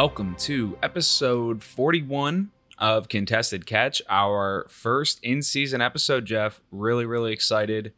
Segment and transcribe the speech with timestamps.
[0.00, 6.60] Welcome to episode 41 of Contested Catch, our first in season episode, Jeff.
[6.70, 7.92] Really, really excited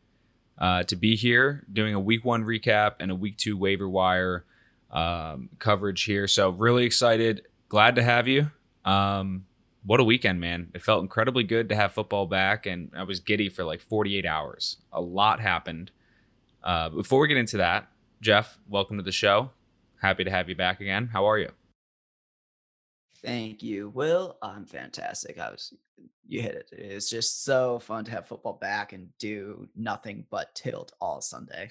[0.56, 4.46] uh, to be here doing a week one recap and a week two waiver wire
[4.90, 6.26] um, coverage here.
[6.26, 7.42] So, really excited.
[7.68, 8.50] Glad to have you.
[8.82, 9.44] Um,
[9.84, 10.70] what a weekend, man.
[10.72, 14.24] It felt incredibly good to have football back, and I was giddy for like 48
[14.24, 14.78] hours.
[14.90, 15.90] A lot happened.
[16.64, 17.90] Uh, before we get into that,
[18.22, 19.50] Jeff, welcome to the show.
[20.00, 21.10] Happy to have you back again.
[21.12, 21.50] How are you?
[23.22, 24.36] Thank you, Will.
[24.42, 25.38] I'm fantastic.
[25.38, 25.74] I was
[26.26, 26.68] you hit it.
[26.72, 31.70] It's just so fun to have football back and do nothing but tilt all Sunday.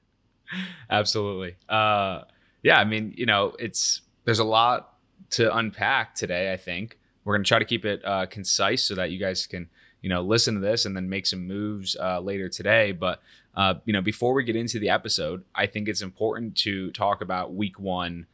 [0.90, 1.56] Absolutely.
[1.68, 2.22] Uh,
[2.62, 4.94] yeah, I mean, you know, it's there's a lot
[5.30, 6.52] to unpack today.
[6.52, 9.68] I think we're gonna try to keep it uh, concise so that you guys can,
[10.02, 12.92] you know, listen to this and then make some moves uh, later today.
[12.92, 13.22] But
[13.54, 17.22] uh, you know, before we get into the episode, I think it's important to talk
[17.22, 18.26] about Week One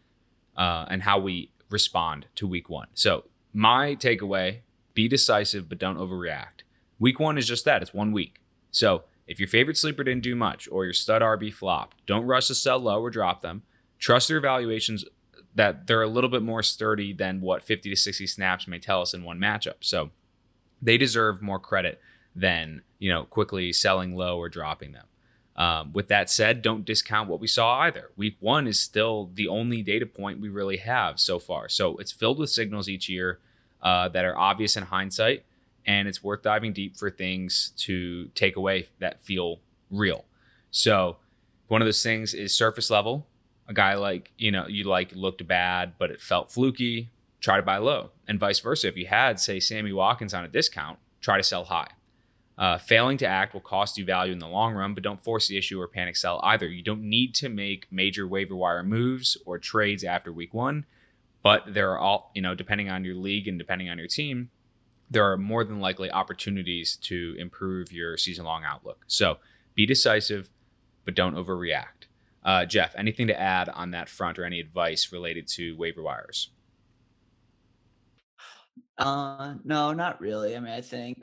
[0.57, 2.89] uh, and how we respond to week one.
[2.95, 4.61] So, my takeaway
[4.95, 6.63] be decisive, but don't overreact.
[6.99, 8.41] Week one is just that it's one week.
[8.71, 12.47] So, if your favorite sleeper didn't do much or your stud RB flopped, don't rush
[12.49, 13.63] to sell low or drop them.
[13.99, 15.05] Trust their evaluations
[15.55, 19.03] that they're a little bit more sturdy than what 50 to 60 snaps may tell
[19.03, 19.77] us in one matchup.
[19.81, 20.11] So,
[20.81, 22.01] they deserve more credit
[22.35, 25.07] than, you know, quickly selling low or dropping them.
[25.59, 28.13] Um, with that said, don't discount what we saw either.
[28.17, 31.69] Week one is still the only data point we really have so far.
[31.69, 33.41] So it's filled with signals each year
[33.83, 35.45] uh, that are obvious in hindsight,
[35.85, 39.59] and it's worth diving deep for things to take away that feel
[39.91, 40.25] real.
[40.71, 41.17] So
[41.67, 43.27] one of those things is surface level.
[43.67, 47.11] A guy like, you know, you like looked bad, but it felt fluky,
[47.41, 48.11] try to buy low.
[48.29, 48.87] And vice versa.
[48.87, 51.89] If you had, say, Sammy Watkins on a discount, try to sell high.
[52.59, 55.47] Uh, failing to act will cost you value in the long run, but don't force
[55.47, 56.67] the issue or panic sell either.
[56.67, 60.85] You don't need to make major waiver wire moves or trades after week one,
[61.41, 64.51] but there are all, you know, depending on your league and depending on your team,
[65.09, 69.05] there are more than likely opportunities to improve your season long outlook.
[69.07, 69.39] So
[69.77, 70.51] be decisive,
[71.05, 72.09] but don't overreact.
[72.45, 76.51] Uh, Jeff, anything to add on that front or any advice related to waiver wires?
[78.99, 80.57] Uh, no, not really.
[80.57, 81.23] I mean, I think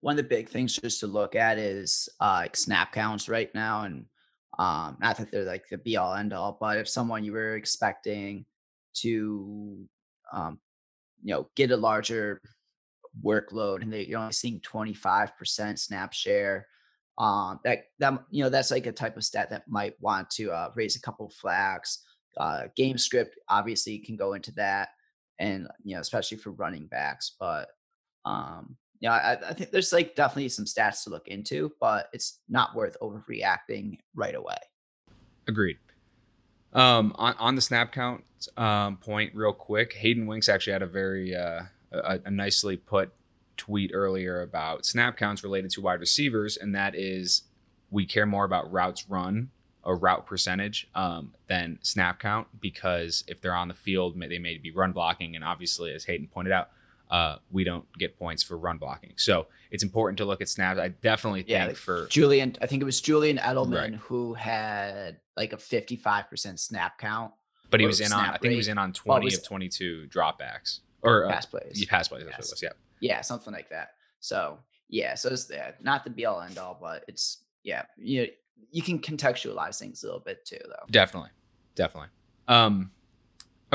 [0.00, 3.52] one of the big things just to look at is uh, like snap counts right
[3.54, 4.06] now, and
[4.58, 7.56] um, not that they're like the be all end all, but if someone you were
[7.56, 8.44] expecting
[8.94, 9.86] to,
[10.32, 10.58] um,
[11.22, 12.40] you know, get a larger
[13.24, 16.66] workload and they, you're only seeing 25% snap share,
[17.18, 20.50] um, that that you know that's like a type of stat that might want to
[20.52, 22.04] uh, raise a couple flags.
[22.36, 24.90] Uh, game script obviously can go into that,
[25.38, 27.68] and you know especially for running backs, but
[28.26, 32.40] um, yeah, I, I, think there's like definitely some stats to look into, but it's
[32.48, 34.56] not worth overreacting right away.
[35.46, 35.78] Agreed.
[36.72, 38.24] Um, on, on the snap count
[38.56, 41.62] um, point, real quick, Hayden Winks actually had a very uh,
[41.92, 43.12] a, a nicely put
[43.56, 47.42] tweet earlier about snap counts related to wide receivers, and that is
[47.90, 49.50] we care more about routes run
[49.82, 54.58] or route percentage um, than snap count because if they're on the field, they may
[54.58, 56.70] be run blocking, and obviously, as Hayden pointed out,
[57.10, 59.12] uh, we don't get points for run blocking.
[59.16, 60.78] So it's important to look at snaps.
[60.78, 63.94] I definitely think yeah, for Julian, I think it was Julian Edelman right.
[63.94, 67.32] who had like a 55% snap count.
[67.70, 70.80] But he was in on, I think he was in on 20 of 22 dropbacks
[71.02, 71.82] or uh, pass plays.
[71.82, 72.24] Uh, pass plays.
[72.24, 72.38] That's yes.
[72.38, 72.62] what it was.
[72.62, 72.70] Yeah.
[73.00, 73.20] Yeah.
[73.22, 73.90] Something like that.
[74.20, 75.14] So yeah.
[75.14, 78.28] So it's yeah, not the be all end all, but it's, yeah, you,
[78.70, 80.86] you can contextualize things a little bit too, though.
[80.90, 81.30] Definitely.
[81.74, 82.08] Definitely.
[82.48, 82.90] Um,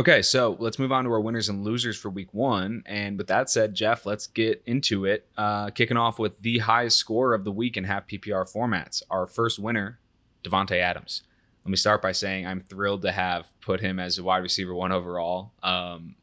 [0.02, 2.82] Okay, so let's move on to our winners and losers for week one.
[2.88, 5.28] And with that said, Jeff, let's get into it.
[5.38, 9.04] Uh, kicking off with the highest score of the week in half PPR formats.
[9.12, 10.00] Our first winner,
[10.44, 11.22] Davante Adams.
[11.64, 14.74] Let me start by saying I'm thrilled to have put him as a wide receiver
[14.74, 15.52] one overall.
[15.62, 16.16] Um,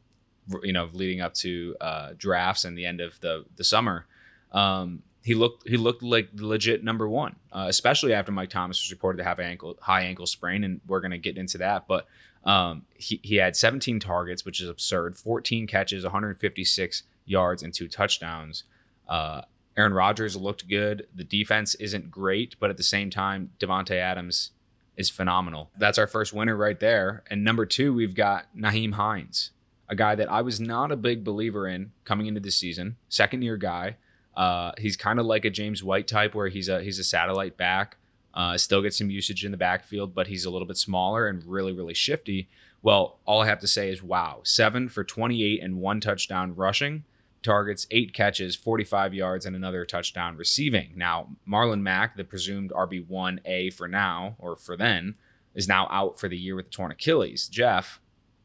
[0.61, 4.07] you know, leading up to uh, drafts and the end of the the summer.
[4.51, 8.91] Um, he looked he looked like legit number one, uh, especially after Mike Thomas was
[8.91, 11.87] reported to have an ankle high ankle sprain, and we're gonna get into that.
[11.87, 12.07] But
[12.43, 17.87] um, he, he had 17 targets, which is absurd, 14 catches, 156 yards, and two
[17.87, 18.63] touchdowns.
[19.07, 19.41] Uh,
[19.77, 21.07] Aaron Rodgers looked good.
[21.15, 24.51] The defense isn't great, but at the same time, Davante Adams
[24.97, 25.71] is phenomenal.
[25.77, 27.23] That's our first winner right there.
[27.29, 29.51] And number two, we've got Nyheim Hines,
[29.87, 33.41] a guy that I was not a big believer in coming into the season, second
[33.41, 33.95] year guy.
[34.35, 37.57] Uh, he's kind of like a James White type, where he's a he's a satellite
[37.57, 37.97] back.
[38.33, 41.43] Uh, still gets some usage in the backfield, but he's a little bit smaller and
[41.45, 42.47] really, really shifty.
[42.81, 44.41] Well, all I have to say is wow.
[44.43, 47.03] Seven for 28 and one touchdown rushing,
[47.43, 50.93] targets, eight catches, 45 yards, and another touchdown receiving.
[50.95, 55.15] Now, Marlon Mack, the presumed RB1A for now, or for then,
[55.53, 57.47] is now out for the year with the torn Achilles.
[57.49, 57.99] Jeff,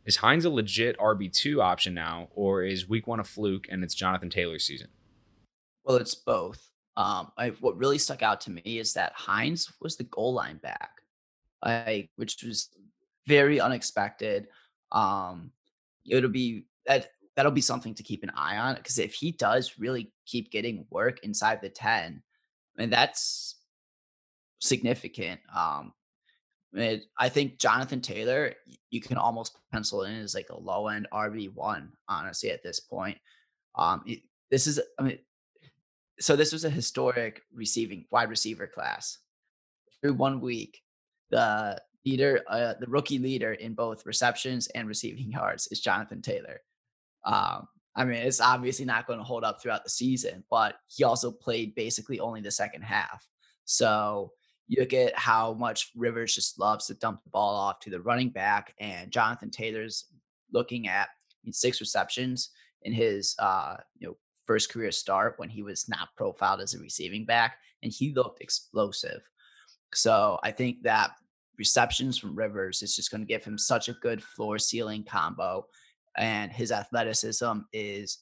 [0.05, 3.95] Is Hines a legit RB2 option now, or is week one a fluke and it's
[3.95, 4.89] Jonathan Taylor's season?
[5.85, 6.71] Well, it's both.
[6.97, 10.59] Um, I, what really stuck out to me is that Hines was the goal line
[10.59, 10.91] back,
[11.63, 12.69] I, which was
[13.27, 14.47] very unexpected.
[14.93, 15.51] Um,
[16.07, 19.79] it'll be that that'll be something to keep an eye on because if he does
[19.79, 22.23] really keep getting work inside the 10,
[22.79, 23.57] I mean that's
[24.61, 25.41] significant.
[25.55, 25.93] Um,
[26.75, 28.55] it, I think Jonathan Taylor,
[28.91, 32.81] you can almost pencil in as like a low end RB one, honestly, at this
[32.81, 33.19] point.
[33.77, 34.21] Um, it,
[34.51, 35.19] this is, I mean,
[36.21, 39.19] so this was a historic receiving wide receiver class.
[40.01, 40.81] Through one week,
[41.31, 46.61] the leader, uh, the rookie leader in both receptions and receiving yards is Jonathan Taylor.
[47.25, 47.67] Um,
[47.97, 51.31] I mean, it's obviously not going to hold up throughout the season, but he also
[51.31, 53.27] played basically only the second half.
[53.65, 54.33] So
[54.67, 58.01] you look at how much Rivers just loves to dump the ball off to the
[58.01, 60.07] running back, and Jonathan Taylor's
[60.53, 61.09] looking at
[61.51, 62.51] six receptions
[62.83, 64.17] in his uh, you know
[64.47, 68.41] first career start when he was not profiled as a receiving back, and he looked
[68.41, 69.23] explosive.
[69.95, 71.13] So I think that
[71.59, 75.67] receptions from Rivers is just going to give him such a good floor ceiling combo,
[76.17, 78.19] and his athleticism is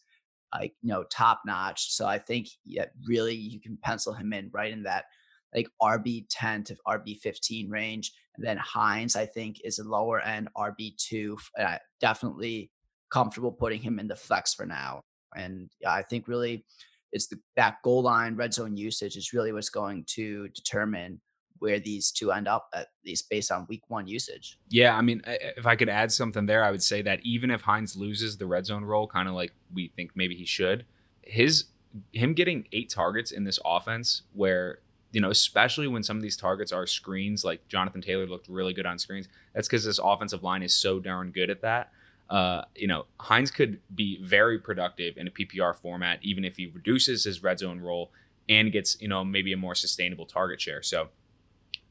[0.54, 1.92] like you know top notch.
[1.92, 5.06] So I think yeah, really you can pencil him in right in that
[5.54, 8.12] like RB 10 to RB 15 range.
[8.36, 11.38] And then Hines, I think, is a lower end RB two.
[11.58, 12.70] Uh, definitely
[13.10, 15.02] comfortable putting him in the flex for now.
[15.36, 16.64] And I think really
[17.12, 21.20] it's the that goal line red zone usage is really what's going to determine
[21.58, 24.58] where these two end up at least based on week one usage.
[24.68, 27.60] Yeah, I mean, if I could add something there, I would say that even if
[27.60, 30.84] Hines loses the red zone role, kind of like we think maybe he should,
[31.22, 31.66] his
[32.12, 34.78] him getting eight targets in this offense where
[35.12, 38.72] you know, especially when some of these targets are screens, like Jonathan Taylor looked really
[38.72, 39.28] good on screens.
[39.54, 41.92] That's because this offensive line is so darn good at that.
[42.32, 46.66] Uh, you know, Hines could be very productive in a PPR format, even if he
[46.66, 48.10] reduces his red zone role
[48.48, 50.82] and gets, you know, maybe a more sustainable target share.
[50.82, 51.08] So,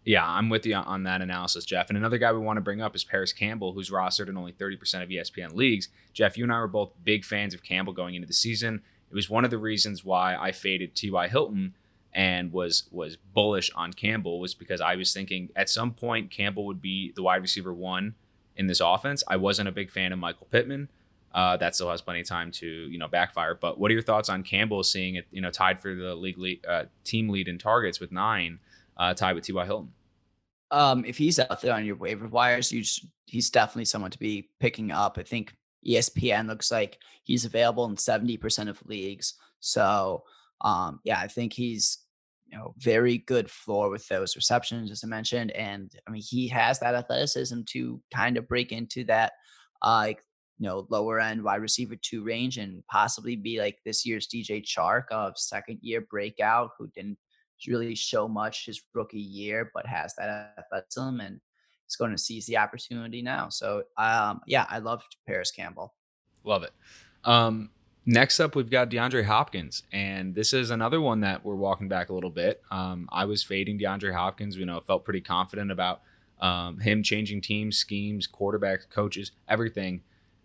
[0.03, 1.89] yeah, I'm with you on that analysis, Jeff.
[1.89, 4.51] And another guy we want to bring up is Parris Campbell, who's rostered in only
[4.51, 5.89] 30% of ESPN leagues.
[6.11, 8.81] Jeff, you and I were both big fans of Campbell going into the season.
[9.11, 11.27] It was one of the reasons why I faded T.Y.
[11.27, 11.75] Hilton
[12.13, 16.65] and was was bullish on Campbell was because I was thinking at some point Campbell
[16.65, 18.15] would be the wide receiver one
[18.61, 19.23] in this offense.
[19.27, 20.87] I wasn't a big fan of Michael Pittman.
[21.33, 23.55] Uh, that still has plenty of time to you know backfire.
[23.55, 26.37] But what are your thoughts on Campbell seeing it you know tied for the league
[26.37, 28.59] lead, uh, team lead in targets with nine,
[28.97, 29.65] uh, tied with T.Y.
[29.65, 29.91] Hilton?
[30.69, 34.19] Um, if he's out there on your waiver wires, you just, he's definitely someone to
[34.19, 35.17] be picking up.
[35.17, 35.53] I think
[35.85, 39.33] ESPN looks like he's available in seventy percent of leagues.
[39.59, 40.23] So
[40.61, 41.99] um, yeah, I think he's
[42.51, 46.47] you know very good floor with those receptions, as I mentioned, and I mean he
[46.49, 49.33] has that athleticism to kind of break into that
[49.81, 50.23] uh, like
[50.59, 54.63] you know lower end wide receiver two range and possibly be like this year's DJ
[54.63, 57.17] Chark of second year breakout who didn't
[57.67, 61.39] really show much his rookie year, but has that athleticism and
[61.87, 63.49] is going to seize the opportunity now.
[63.49, 65.93] So um, yeah, I love Parris Campbell.
[66.43, 66.71] Love it.
[67.23, 67.69] Um,
[68.05, 72.09] Next up, we've got DeAndre Hopkins, and this is another one that we're walking back
[72.09, 72.59] a little bit.
[72.71, 74.57] Um, I was fading DeAndre Hopkins.
[74.57, 76.01] You know, felt pretty confident about
[76.39, 80.01] um, him changing teams, schemes, quarterbacks, coaches, everything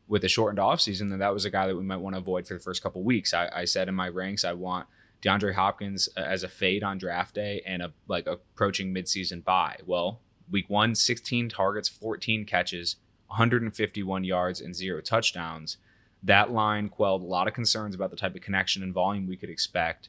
[0.06, 1.12] with a shortened offseason.
[1.12, 3.02] And that was a guy that we might want to avoid for the first couple
[3.02, 3.32] weeks.
[3.32, 4.86] I, I said in my ranks, I want
[5.22, 9.78] DeAndre Hopkins uh, as a fade on draft day and a like approaching midseason buy.
[9.86, 10.20] Well,
[10.50, 12.96] week one, 16 targets, 14 catches,
[13.28, 15.78] 151 yards, and zero touchdowns
[16.26, 19.36] that line quelled a lot of concerns about the type of connection and volume we
[19.36, 20.08] could expect,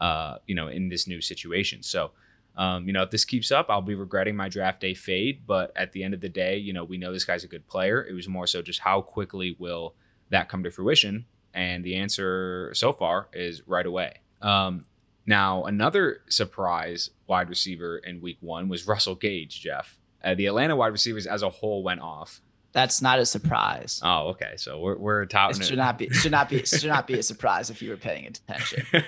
[0.00, 1.82] uh, you know, in this new situation.
[1.82, 2.12] So,
[2.56, 5.42] um, you know, if this keeps up, I'll be regretting my draft day fade.
[5.46, 7.66] But at the end of the day, you know, we know this guy's a good
[7.66, 8.04] player.
[8.04, 9.94] It was more so just how quickly will
[10.30, 11.26] that come to fruition?
[11.52, 14.20] And the answer so far is right away.
[14.40, 14.84] Um,
[15.26, 19.98] now, another surprise wide receiver in week one was Russell Gage, Jeff.
[20.22, 22.40] Uh, the Atlanta wide receivers as a whole went off
[22.76, 24.02] that's not a surprise.
[24.04, 24.52] Oh, okay.
[24.58, 25.64] So we're we're touting it.
[25.64, 25.76] Should it.
[25.78, 28.84] not be should not be should not be a surprise if you were paying attention.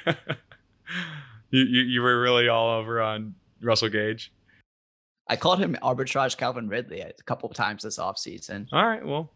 [1.50, 4.32] you, you you were really all over on Russell Gage.
[5.28, 8.68] I called him arbitrage Calvin Ridley a couple of times this offseason.
[8.72, 9.32] All right, well,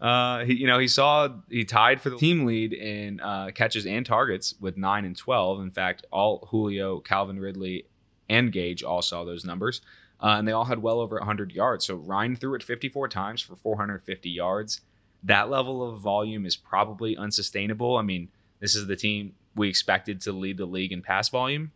[0.00, 3.84] uh, he you know he saw he tied for the team lead in uh, catches
[3.84, 5.60] and targets with nine and twelve.
[5.60, 7.86] In fact, all Julio, Calvin Ridley,
[8.28, 9.80] and Gage all saw those numbers
[10.22, 11.86] uh, and they all had well over 100 yards.
[11.86, 14.80] So Ryan threw it 54 times for 450 yards.
[15.22, 17.96] That level of volume is probably unsustainable.
[17.96, 18.28] I mean,
[18.60, 21.72] this is the team we expected to lead the league in pass volume.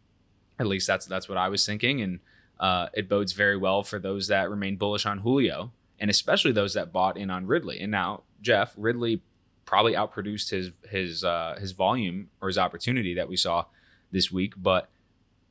[0.59, 2.21] At least that's that's what I was thinking, and
[2.59, 6.75] uh, it bodes very well for those that remain bullish on Julio and especially those
[6.75, 7.81] that bought in on Ridley.
[7.81, 9.23] And now, Jeff, Ridley
[9.65, 13.65] probably outproduced his his uh, his volume or his opportunity that we saw
[14.11, 14.55] this week.
[14.57, 14.89] But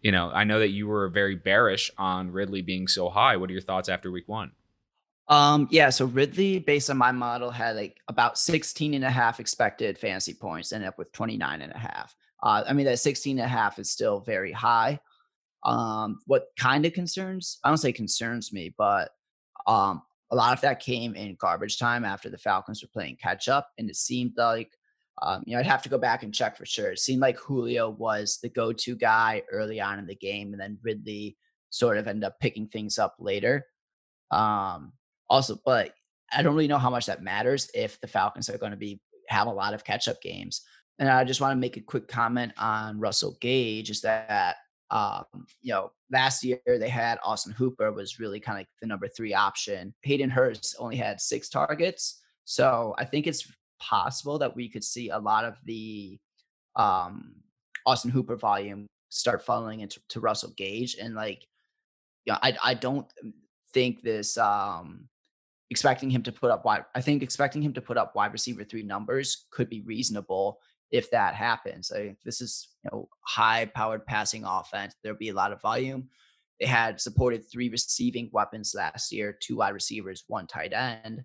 [0.06, 3.38] you know, I know that you were very bearish on Ridley being so high.
[3.38, 4.52] What are your thoughts after week one?
[5.30, 9.40] Um, yeah, so Ridley, based on my model, had like about 16 and a half
[9.40, 12.16] expected fantasy points, ended up with 29 and a half.
[12.44, 15.00] Uh, I mean, that 16 and a half is still very high.
[15.64, 19.10] Um, what kind of concerns, I don't say concerns me, but
[19.66, 23.50] um, a lot of that came in garbage time after the Falcons were playing catch
[23.50, 23.72] up.
[23.80, 24.70] And it seemed like,
[25.22, 26.92] um, you know, I'd have to go back and check for sure.
[26.92, 30.62] It seemed like Julio was the go to guy early on in the game, and
[30.62, 31.38] then Ridley
[31.70, 33.66] sort of ended up picking things up later.
[34.32, 34.94] Um,
[35.30, 35.94] also, but
[36.34, 39.00] I don't really know how much that matters if the Falcons are going to be
[39.30, 40.62] have a lot of catch up games.
[41.00, 44.58] And I just want to make a quick comment on Russell Gage is that
[44.92, 45.26] um,
[45.62, 49.08] you know, last year they had Austin Hooper was really kind of like the number
[49.08, 49.94] three option.
[50.04, 52.22] Hayden Hurst only had six targets.
[52.46, 56.20] So I think it's possible that we could see a lot of the
[56.76, 57.36] um,
[57.86, 60.98] Austin Hooper volume start funneling into to Russell Gage.
[61.00, 61.46] And like,
[62.26, 63.08] you know, I I don't
[63.74, 65.08] think this um
[65.70, 68.64] expecting him to put up wide I think expecting him to put up wide receiver
[68.64, 70.60] three numbers could be reasonable
[70.92, 71.92] if that happens.
[72.24, 74.96] This is you know high powered passing offense.
[75.04, 76.10] There'll be a lot of volume.
[76.60, 81.24] They had supported three receiving weapons last year, two wide receivers, one tight end.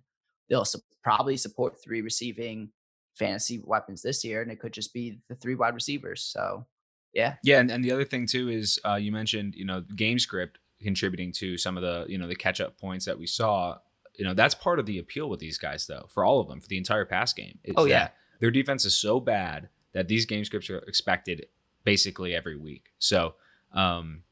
[0.51, 2.69] They'll su- probably support three receiving
[3.15, 6.21] fantasy weapons this year, and it could just be the three wide receivers.
[6.21, 6.67] So,
[7.13, 7.59] yeah, yeah.
[7.59, 11.31] And, and the other thing too is uh, you mentioned you know game script contributing
[11.31, 13.77] to some of the you know the catch up points that we saw.
[14.15, 16.59] You know that's part of the appeal with these guys though, for all of them,
[16.59, 17.59] for the entire pass game.
[17.77, 18.09] oh yeah,
[18.41, 21.45] their defense is so bad that these game scripts are expected
[21.85, 22.91] basically every week.
[22.99, 23.35] So,
[23.73, 24.23] um,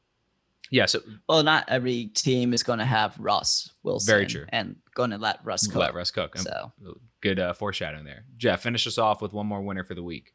[0.70, 0.86] yeah.
[0.86, 4.12] So, well, not every team is going to have Russ Wilson.
[4.12, 4.46] Very true.
[4.50, 5.76] And going to let Russ cook.
[5.76, 6.38] Let Russ cook.
[6.38, 6.72] So
[7.20, 8.24] good uh, foreshadowing there.
[8.36, 10.32] Jeff, finish us off with one more winner for the week.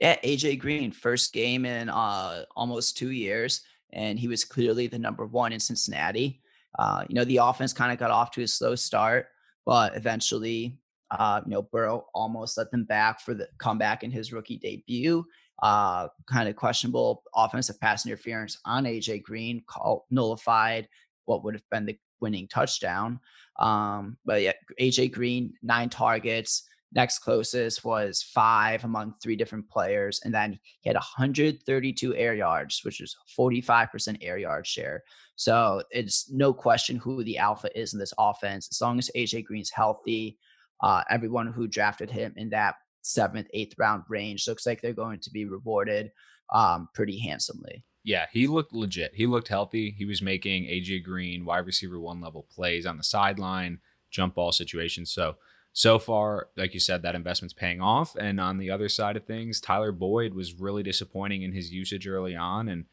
[0.00, 4.98] Yeah, AJ Green, first game in uh, almost two years, and he was clearly the
[4.98, 6.40] number one in Cincinnati.
[6.78, 9.26] Uh, you know, the offense kind of got off to a slow start,
[9.66, 10.78] but eventually
[11.10, 15.26] uh, you know, Burrow almost let them back for the comeback in his rookie debut.
[15.62, 20.88] Uh, kind of questionable offensive pass interference on AJ Green, called nullified
[21.26, 23.20] what would have been the winning touchdown.
[23.58, 26.64] Um, but yeah, AJ Green, nine targets.
[26.92, 30.20] Next closest was five among three different players.
[30.24, 35.04] And then he had 132 air yards, which is 45% air yard share.
[35.36, 38.68] So it's no question who the alpha is in this offense.
[38.72, 40.36] As long as AJ Green's healthy,
[40.82, 45.20] uh, everyone who drafted him in that seventh, eighth round range looks like they're going
[45.20, 46.10] to be rewarded
[46.52, 47.84] um, pretty handsomely.
[48.02, 49.12] Yeah, he looked legit.
[49.14, 49.94] He looked healthy.
[49.96, 53.78] He was making AJ Green wide receiver one level plays on the sideline,
[54.10, 55.12] jump ball situations.
[55.12, 55.36] So,
[55.72, 58.16] so far, like you said, that investment's paying off.
[58.16, 62.08] And on the other side of things, Tyler Boyd was really disappointing in his usage
[62.08, 62.86] early on and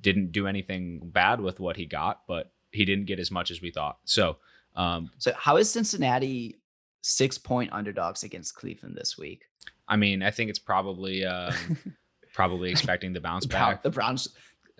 [0.00, 3.62] didn't do anything bad with what he got, but he didn't get as much as
[3.62, 3.98] we thought.
[4.04, 4.36] So,
[4.76, 6.59] um, so how is Cincinnati
[7.02, 9.44] six point underdogs against Cleveland this week.
[9.88, 11.52] I mean, I think it's probably uh,
[12.32, 13.82] probably expecting the bounce back.
[13.82, 14.28] The Browns,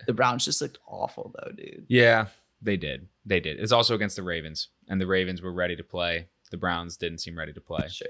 [0.07, 1.85] the Browns just looked awful though, dude.
[1.89, 2.27] Yeah,
[2.61, 3.07] they did.
[3.25, 3.59] They did.
[3.59, 6.27] It's also against the Ravens, and the Ravens were ready to play.
[6.51, 7.87] The Browns didn't seem ready to play.
[7.87, 8.07] Sure.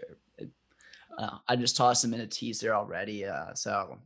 [1.18, 3.26] Uh, I just tossed them in a teaser already.
[3.26, 3.98] Uh, so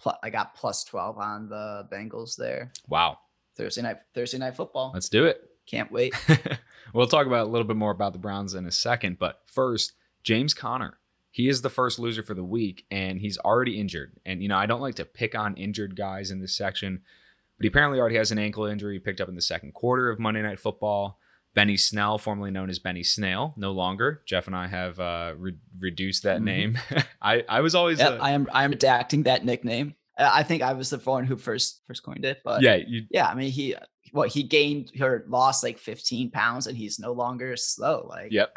[0.00, 2.72] pl- I got plus twelve on the Bengals there.
[2.88, 3.18] Wow.
[3.56, 3.98] Thursday night.
[4.14, 4.92] Thursday night football.
[4.94, 5.51] Let's do it.
[5.66, 6.14] Can't wait.
[6.94, 9.92] we'll talk about a little bit more about the Browns in a second, but first,
[10.22, 10.98] James Conner.
[11.30, 14.12] He is the first loser for the week, and he's already injured.
[14.26, 17.00] And you know, I don't like to pick on injured guys in this section,
[17.56, 20.18] but he apparently already has an ankle injury picked up in the second quarter of
[20.18, 21.18] Monday Night Football.
[21.54, 24.22] Benny Snell, formerly known as Benny Snail, no longer.
[24.26, 26.44] Jeff and I have uh, re- reduced that mm-hmm.
[26.44, 26.78] name.
[27.22, 27.98] I, I was always.
[27.98, 29.94] Yep, a- I am I am adapting that nickname.
[30.18, 33.26] I think I was the one who first first coined it, but yeah, you, yeah.
[33.26, 33.74] I mean, he
[34.12, 38.54] what he gained or lost like 15 pounds and he's no longer slow like yep.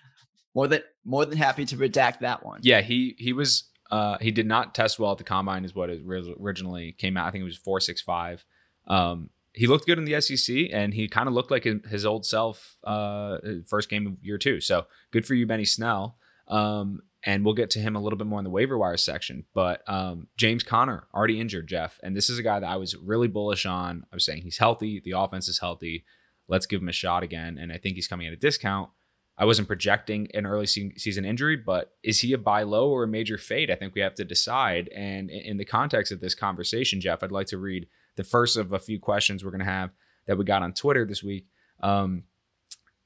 [0.54, 2.60] more than more than happy to redact that one.
[2.62, 5.90] Yeah he he was uh he did not test well at the combine is what
[5.90, 7.26] it originally came out.
[7.26, 8.44] I think it was 465
[8.88, 12.26] um he looked good in the SEC and he kind of looked like his old
[12.26, 14.60] self uh first game of year two.
[14.60, 16.18] So good for you Benny Snell.
[16.48, 19.44] Um and we'll get to him a little bit more in the waiver wire section.
[19.52, 22.96] But um, James Conner already injured Jeff, and this is a guy that I was
[22.96, 24.06] really bullish on.
[24.10, 26.04] I was saying he's healthy, the offense is healthy.
[26.48, 28.88] Let's give him a shot again, and I think he's coming at a discount.
[29.36, 33.08] I wasn't projecting an early season injury, but is he a buy low or a
[33.08, 33.70] major fade?
[33.70, 34.88] I think we have to decide.
[34.96, 38.72] And in the context of this conversation, Jeff, I'd like to read the first of
[38.72, 39.90] a few questions we're going to have
[40.26, 41.48] that we got on Twitter this week.
[41.82, 42.24] Um,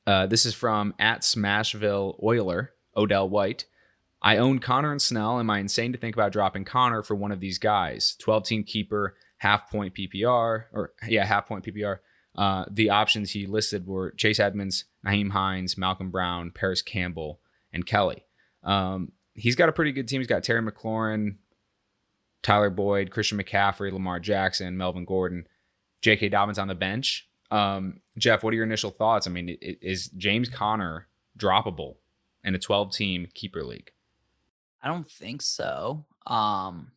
[0.07, 3.67] Uh, this is from at Smashville Oiler, Odell White.
[4.23, 5.39] I own Conner and Snell.
[5.39, 8.17] Am I insane to think about dropping Conner for one of these guys?
[8.19, 11.99] 12 team keeper, half point PPR, or yeah, half point PPR.
[12.37, 17.41] Uh, the options he listed were Chase Edmonds, Nyheim Hines, Malcolm Brown, Parris Campbell,
[17.73, 18.25] and Kelley.
[18.63, 20.21] Um, he's got a pretty good team.
[20.21, 21.37] He's got Terry McLaurin,
[22.43, 25.47] Tyler Boyd, Christian McCaffrey, Lamar Jackson, Melvin Gordon,
[26.03, 26.29] J.K.
[26.29, 27.29] Dobbins on the bench.
[27.51, 29.27] Um, Jeff, what are your initial thoughts?
[29.27, 31.09] I mean, is James Conner
[31.39, 31.97] droppable
[32.45, 33.91] in a 12 team keeper league?
[34.83, 36.07] I don't think so.
[36.27, 36.93] Um,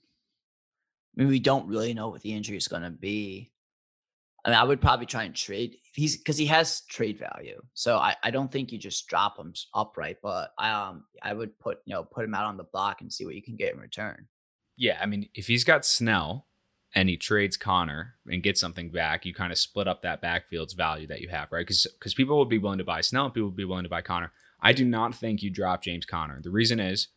[1.16, 3.52] I mean, we don't really know what the injury is going to be.
[4.46, 5.78] I mean, I would probably try and trade.
[5.94, 9.54] He's because he has trade value, so I, I don't think you just drop him
[9.74, 10.18] upright.
[10.22, 13.14] But I um I would put you know put him out on the block and
[13.14, 14.28] see what you can get in return.
[14.76, 16.48] Yeah, I mean, if he's got Snell
[16.94, 20.74] and he trades Conner and gets something back, you kind of split up that backfield's
[20.74, 21.66] value that you have, right?
[21.66, 23.90] Because because people would be willing to buy Snell, and people would be willing to
[23.90, 24.34] buy Conner.
[24.62, 26.42] I do not think you drop James Conner.
[26.42, 27.08] The reason is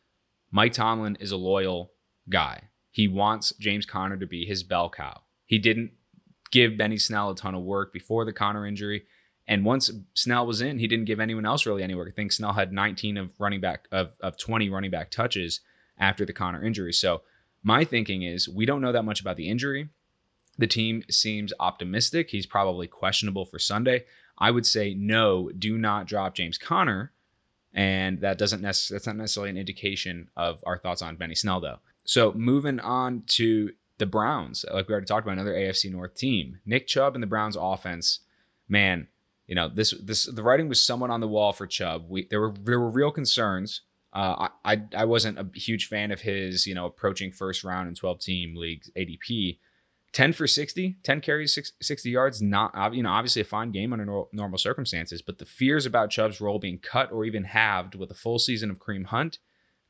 [0.57, 1.93] Mike Tomlin is a loyal
[2.31, 2.71] guy.
[2.91, 5.21] He wants James Conner to be his bell cow.
[5.45, 5.91] He didn't
[6.51, 9.05] give Benny Snell a ton of work before the Conner injury.
[9.47, 12.09] And once Snell was in, he didn't give anyone else really any work.
[12.11, 15.61] I think Snell had 19 of running back of, of 20 running back touches
[15.99, 16.95] after the Conner injury.
[16.95, 17.21] So
[17.63, 19.91] my thinking is we don't know that much about the injury.
[20.57, 22.31] The team seems optimistic.
[22.31, 24.07] He's probably questionable for Sunday.
[24.39, 27.13] I would say no, do not drop James Conner.
[27.77, 31.61] And that doesn't necessarily that's not necessarily an indication of our thoughts on Benny Snell
[31.61, 31.79] though.
[32.05, 36.61] So moving on to the Browns, like we already talked about, another AFC North team.
[36.65, 38.21] Nick Chubb and the Browns offense,
[38.69, 39.09] man,
[39.47, 42.07] you know this this the writing was somewhat on the wall for Chubb.
[42.09, 43.83] We there were there were real concerns.
[44.13, 47.95] Uh, I, I wasn't a huge fan of his, you know, approaching first round in
[47.95, 49.59] 12 team leagues ADP.
[50.17, 52.41] 10 for 60, 10 carries, 60 yards.
[52.41, 56.41] Not you know obviously a fine game under normal circumstances, but the fears about Chubb's
[56.41, 59.41] role being cut or even halved with a full season of Kareem Hunt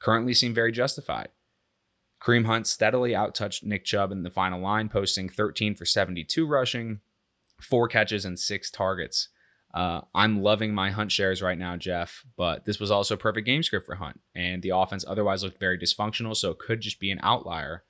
[0.00, 1.28] currently seem very justified.
[2.20, 7.02] Kareem Hunt steadily outtouched Nick Chubb in the final line, posting 13 for 72 rushing,
[7.60, 9.28] four catches, and six targets.
[9.72, 13.46] Uh, I'm loving my Hunt shares right now, Jeff, but this was also a perfect
[13.46, 16.98] game script for Hunt, and the offense otherwise looked very dysfunctional, so it could just
[16.98, 17.84] be an outlier.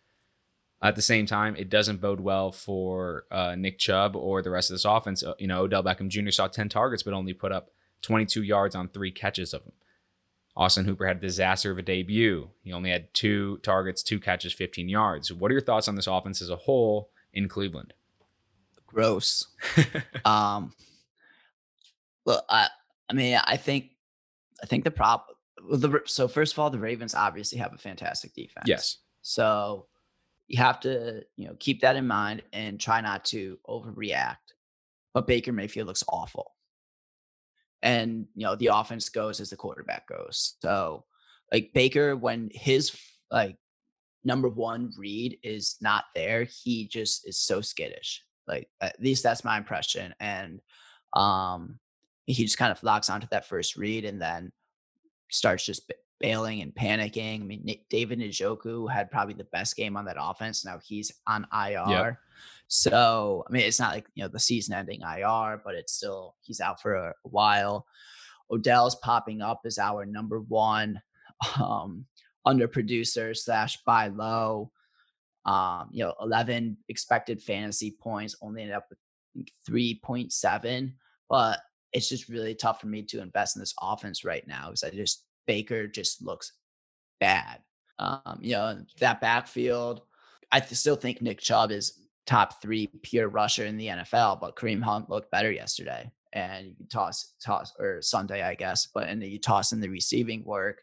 [0.83, 4.71] At the same time, it doesn't bode well for uh, Nick Chubb or the rest
[4.71, 5.23] of this offense.
[5.23, 6.31] Uh, you know, Odell Beckham Jr.
[6.31, 7.71] saw 10 targets, but only put up
[8.03, 9.73] 22 yards on three catches of them.
[10.55, 12.51] Austin Hooper had a disaster of a debut.
[12.63, 15.33] He only had two targets, two catches, 15 yards.
[15.33, 17.93] What are your thoughts on this offense as a whole in Cleveland?
[18.87, 19.47] Gross.
[20.25, 20.75] um,
[22.25, 22.69] well, I,
[23.11, 23.91] I mean, I think,
[24.63, 25.37] I think the problem.
[25.71, 28.67] The, so first of all, the Ravens obviously have a fantastic defense.
[28.67, 28.99] Yes.
[29.21, 29.87] So
[30.49, 34.37] you have to, you know, keep that in mind and try not to overreact.
[35.15, 36.53] But Baker Mayfield looks awful
[37.83, 40.57] and you know the offense goes as the quarterback goes.
[40.61, 41.05] So
[41.53, 42.97] like Baker, when his
[43.31, 43.57] like
[44.25, 48.23] number one read is not there, he just is so skittish.
[48.49, 50.61] Like at least that's my impression, and
[51.13, 51.79] um,
[52.27, 54.53] he just kind of locks onto that first read and then
[55.31, 57.41] starts just bailing and panicking.
[57.41, 60.65] I mean, David Njoku had probably the best game on that offense.
[60.65, 61.85] Now he's on IR.
[61.89, 62.19] Yep.
[62.69, 66.35] So, I mean, it's not like, you know, the season ending IR, but it's still,
[66.41, 67.87] he's out for a, a while.
[68.51, 71.01] Odell's popping up as our number one
[71.61, 72.07] um,
[72.45, 74.71] under producer slash buy low.
[75.45, 80.93] Um, you know, 11 expected fantasy points, only ended up with 3.7.
[81.29, 81.61] But
[81.93, 84.91] it's just really tough for me to invest in this offense right now because I
[84.91, 86.53] just, Baker just looks
[87.21, 87.61] bad.
[87.99, 90.03] Um, you know, that backfield,
[90.53, 94.83] I still think Nick Chubb is top three pure rusher in the NFL, but Kareem
[94.83, 96.11] Hunt looked better yesterday.
[96.33, 100.45] And you toss, toss, or Sunday, I guess, but and you toss in the receiving
[100.45, 100.83] work.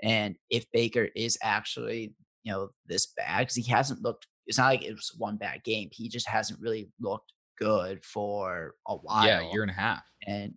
[0.00, 2.14] And if Baker is actually,
[2.44, 5.64] you know, this bad, because he hasn't looked, it's not like it was one bad
[5.64, 5.88] game.
[5.90, 9.26] He just hasn't really looked good for a while.
[9.26, 10.02] Yeah, year and a half.
[10.26, 10.54] And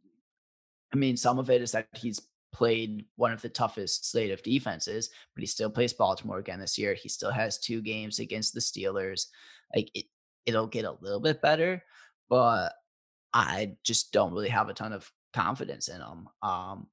[0.94, 2.22] I mean, some of it is that he's
[2.58, 6.76] played one of the toughest slate of defenses, but he still plays Baltimore again this
[6.76, 6.96] year.
[6.96, 9.28] He still has two games against the Steelers.
[9.76, 10.06] Like it,
[10.48, 11.84] it'll get a little bit better,
[12.30, 12.74] but
[13.32, 16.28] I just don't really have a ton of confidence in him.
[16.42, 16.88] Um,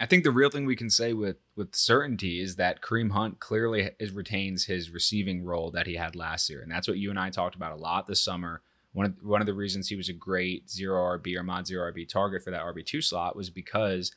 [0.00, 3.40] I think the real thing we can say with with certainty is that Kareem Hunt
[3.40, 7.10] clearly is, retains his receiving role that he had last year, and that's what you
[7.10, 8.62] and I talked about a lot this summer.
[8.94, 11.92] One of one of the reasons he was a great zero RB or mod zero
[11.92, 14.12] RB target for that RB two slot was because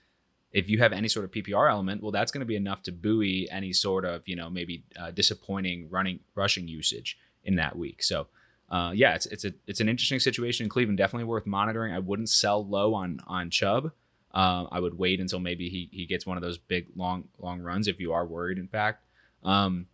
[0.54, 2.92] if you have any sort of PPR element, well, that's going to be enough to
[2.92, 8.04] buoy any sort of you know maybe uh, disappointing running rushing usage in that week.
[8.04, 8.28] So
[8.70, 10.98] uh, yeah, it's it's a it's an interesting situation in Cleveland.
[10.98, 11.94] Definitely worth monitoring.
[11.94, 13.92] I wouldn't sell low on on Chubb.
[14.34, 17.62] Uh, I would wait until maybe he he gets one of those big long long
[17.62, 18.58] runs if you are worried.
[18.58, 19.04] In fact,
[19.44, 19.88] um,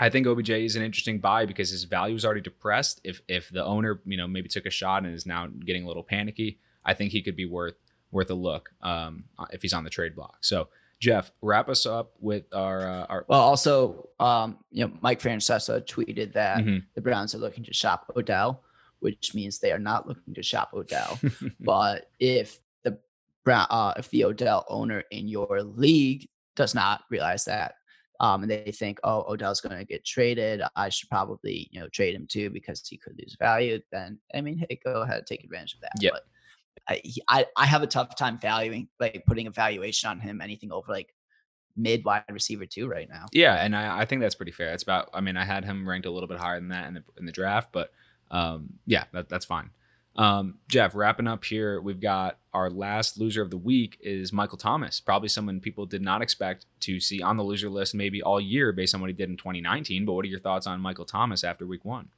[0.00, 3.00] I think OBJ is an interesting buy because his value is already depressed.
[3.04, 5.86] If if the owner you know maybe took a shot and is now getting a
[5.86, 7.74] little panicky, I think he could be worth
[8.10, 10.38] worth a look um, if he's on the trade block.
[10.40, 10.68] So
[11.00, 13.24] Jeff, wrap us up with our uh, our.
[13.26, 16.78] Well, also, um, you know, Mike Francesa tweeted that mm-hmm.
[16.94, 18.62] the Browns are looking to shop Odell,
[19.00, 21.18] which means they are not looking to shop Odell.
[21.60, 22.98] but if the
[23.44, 27.76] Brown, uh, if the Odell owner in your league does not realize that,
[28.20, 31.88] um, and they think, oh, Odell's going to get traded, I should probably, you know,
[31.88, 33.80] trade him too because he could lose value.
[33.90, 35.92] Then, I mean, hey, go ahead, and take advantage of that.
[36.00, 36.10] Yeah.
[36.12, 36.22] But
[37.28, 40.90] I, I have a tough time valuing like putting a valuation on him anything over
[40.90, 41.14] like
[41.76, 43.26] mid wide receiver two right now.
[43.32, 44.72] Yeah, and I, I think that's pretty fair.
[44.72, 46.94] It's about I mean I had him ranked a little bit higher than that in
[46.94, 47.90] the in the draft, but
[48.30, 49.70] um, yeah, that, that's fine.
[50.16, 54.58] Um, Jeff, wrapping up here, we've got our last loser of the week is Michael
[54.58, 55.00] Thomas.
[55.00, 58.72] Probably someone people did not expect to see on the loser list maybe all year
[58.72, 60.04] based on what he did in 2019.
[60.04, 62.08] But what are your thoughts on Michael Thomas after week one?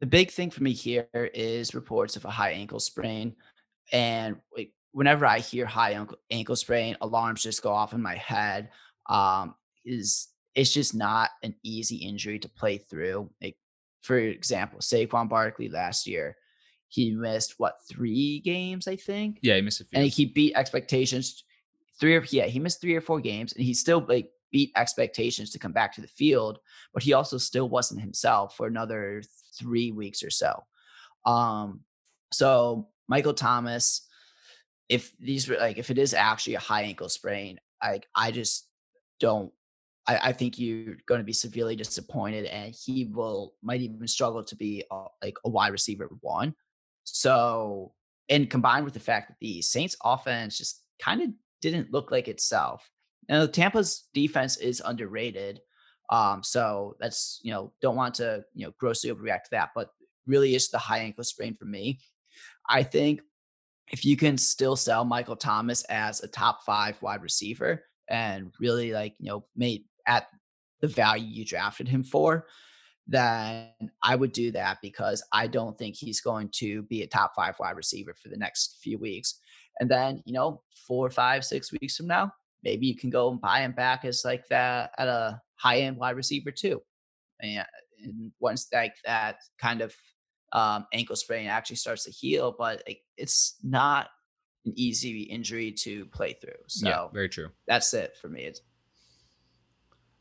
[0.00, 3.34] the big thing for me here is reports of a high ankle sprain.
[3.92, 4.36] And
[4.92, 8.70] whenever I hear high ankle, sprain, alarms just go off in my head.
[9.08, 13.30] Um, is it's just not an easy injury to play through.
[13.42, 13.56] Like,
[14.02, 16.36] for example, Saquon Barkley last year,
[16.88, 19.38] he missed what three games, I think.
[19.42, 20.00] Yeah, he missed a few.
[20.00, 21.44] And he beat expectations.
[21.98, 25.50] Three or yeah, he missed three or four games, and he still like beat expectations
[25.50, 26.58] to come back to the field,
[26.92, 29.22] but he also still wasn't himself for another
[29.56, 30.64] three weeks or so.
[31.24, 31.80] Um,
[32.32, 34.06] so Michael Thomas,
[34.88, 38.68] if these were like if it is actually a high ankle sprain, like I just
[39.20, 39.52] don't
[40.06, 44.42] I, I think you're going to be severely disappointed, and he will might even struggle
[44.44, 46.54] to be a, like a wide receiver one.
[47.04, 47.92] So,
[48.28, 52.28] and combined with the fact that the Saints offense just kind of didn't look like
[52.28, 52.88] itself.
[53.28, 55.60] Now, Tampa's defense is underrated.
[56.10, 59.90] Um, so that's you know don't want to you know grossly overreact to that, but
[60.26, 62.00] really is the high ankle sprain for me.
[62.68, 63.20] I think
[63.90, 68.92] if you can still sell Michael Thomas as a top five wide receiver and really
[68.92, 70.26] like you know made at
[70.80, 72.46] the value you drafted him for,
[73.06, 73.68] then
[74.02, 77.56] I would do that because I don't think he's going to be a top five
[77.58, 79.40] wide receiver for the next few weeks.
[79.80, 83.40] And then, you know, four, five, six weeks from now, maybe you can go and
[83.40, 86.80] buy him back as like that at a high end wide receiver too.
[87.40, 87.64] And,
[88.02, 89.94] and once like that kind of
[90.52, 94.08] um, ankle sprain actually starts to heal, but it, it's not
[94.64, 96.52] an easy injury to play through.
[96.68, 97.48] So yeah, very true.
[97.66, 98.42] That's it for me.
[98.42, 98.60] It's,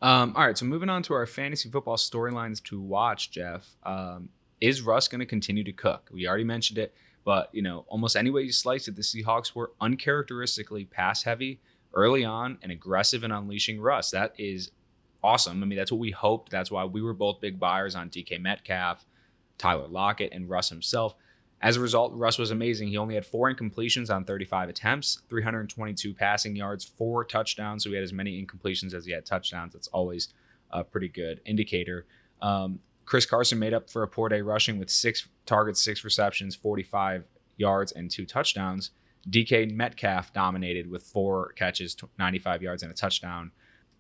[0.02, 3.76] um, all right, so moving on to our fantasy football storylines to watch, Jeff.
[3.84, 6.10] Um, is Russ going to continue to cook?
[6.12, 9.56] We already mentioned it, but you know, almost any way you slice it, the Seahawks
[9.56, 11.60] were uncharacteristically pass heavy
[11.94, 14.12] early on and aggressive in unleashing Russ.
[14.12, 14.72] That is
[15.24, 15.62] awesome.
[15.62, 16.52] I mean, that's what we hoped.
[16.52, 19.06] That's why we were both big buyers on DK Metcalf,
[19.58, 21.16] Tyler Lockett, and Russ himself.
[21.62, 22.88] As a result, Russ was amazing.
[22.88, 27.84] He only had four incompletions on 35 attempts, 322 passing yards, four touchdowns.
[27.84, 29.74] So he had as many incompletions as he had touchdowns.
[29.74, 30.30] That's always
[30.72, 32.06] a pretty good indicator.
[32.42, 36.56] Um, Chris Carson made up for a poor day rushing with six targets, six receptions,
[36.56, 37.26] 45
[37.58, 38.92] yards, and two touchdowns.
[39.30, 43.52] DK Metcalf dominated with four catches, 95 yards, and a touchdown.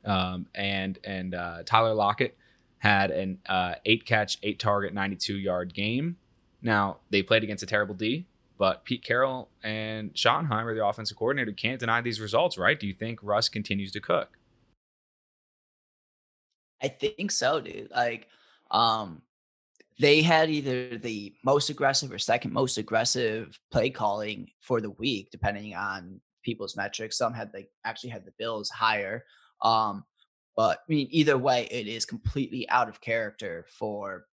[0.03, 2.35] Um, and and uh, Tyler Lockett
[2.79, 6.17] had an uh, eight catch, eight target, 92 yard game.
[6.61, 8.25] Now they played against a terrible D,
[8.57, 12.79] but Pete Carroll and Schottenheimer, the offensive coordinator, can't deny these results, right?
[12.79, 14.37] Do you think Russ continues to cook?
[16.81, 17.91] I think so, dude.
[17.91, 18.27] Like,
[18.71, 19.21] um,
[19.99, 25.29] they had either the most aggressive or second most aggressive play calling for the week,
[25.31, 27.17] depending on people's metrics.
[27.17, 29.23] Some had like actually had the Bills higher.
[29.61, 30.03] Um,
[30.55, 34.25] but I mean, either way, it is completely out of character for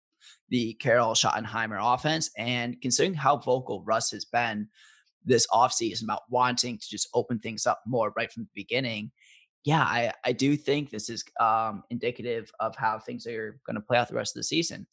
[0.49, 2.29] the Carroll Schottenheimer offense.
[2.37, 4.67] And considering how vocal Russ has been
[5.25, 9.11] this offseason about wanting to just open things up more right from the beginning,
[9.63, 13.81] yeah, I, I do think this is um, indicative of how things are going to
[13.81, 14.87] play out the rest of the season.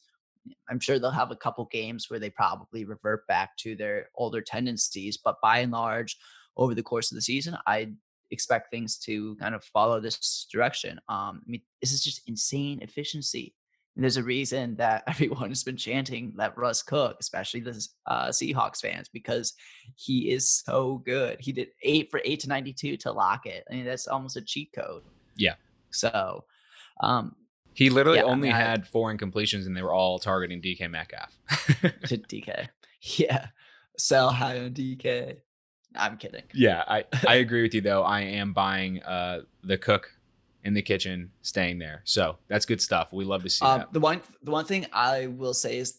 [0.69, 4.41] I'm sure they'll have a couple games where they probably revert back to their older
[4.41, 6.19] tendencies, but by and large,
[6.57, 7.93] over the course of the season, I
[8.31, 11.01] expect things to kind of follow this direction.
[11.09, 13.55] Um, I mean, this is just insane efficiency.
[13.97, 18.29] And there's a reason that everyone has been chanting "Let Russ cook," especially the uh,
[18.29, 19.55] Seahawks fans, because
[19.97, 21.39] he is so good.
[21.41, 23.65] He did eight for eight to ninety-two to Lockett.
[23.71, 25.03] I mean, that's almost a cheat code.
[25.37, 25.55] Yeah.
[25.91, 26.45] So,
[27.01, 27.37] um,
[27.73, 30.91] He literally Yeah, I only I- had four incompletions, and they were all targeting DK
[30.91, 31.37] Metcalf.
[32.07, 32.69] to DK.
[33.19, 33.49] Yeah.
[33.99, 35.37] Sell high on DK.
[35.95, 36.43] I'm kidding.
[36.53, 38.03] yeah, I I agree with you though.
[38.03, 40.11] I am buying uh the cook
[40.65, 42.01] in the kitchen, staying there.
[42.05, 43.13] So that's good stuff.
[43.13, 43.93] We love to see Um, that.
[43.93, 45.99] the one the one thing I will say is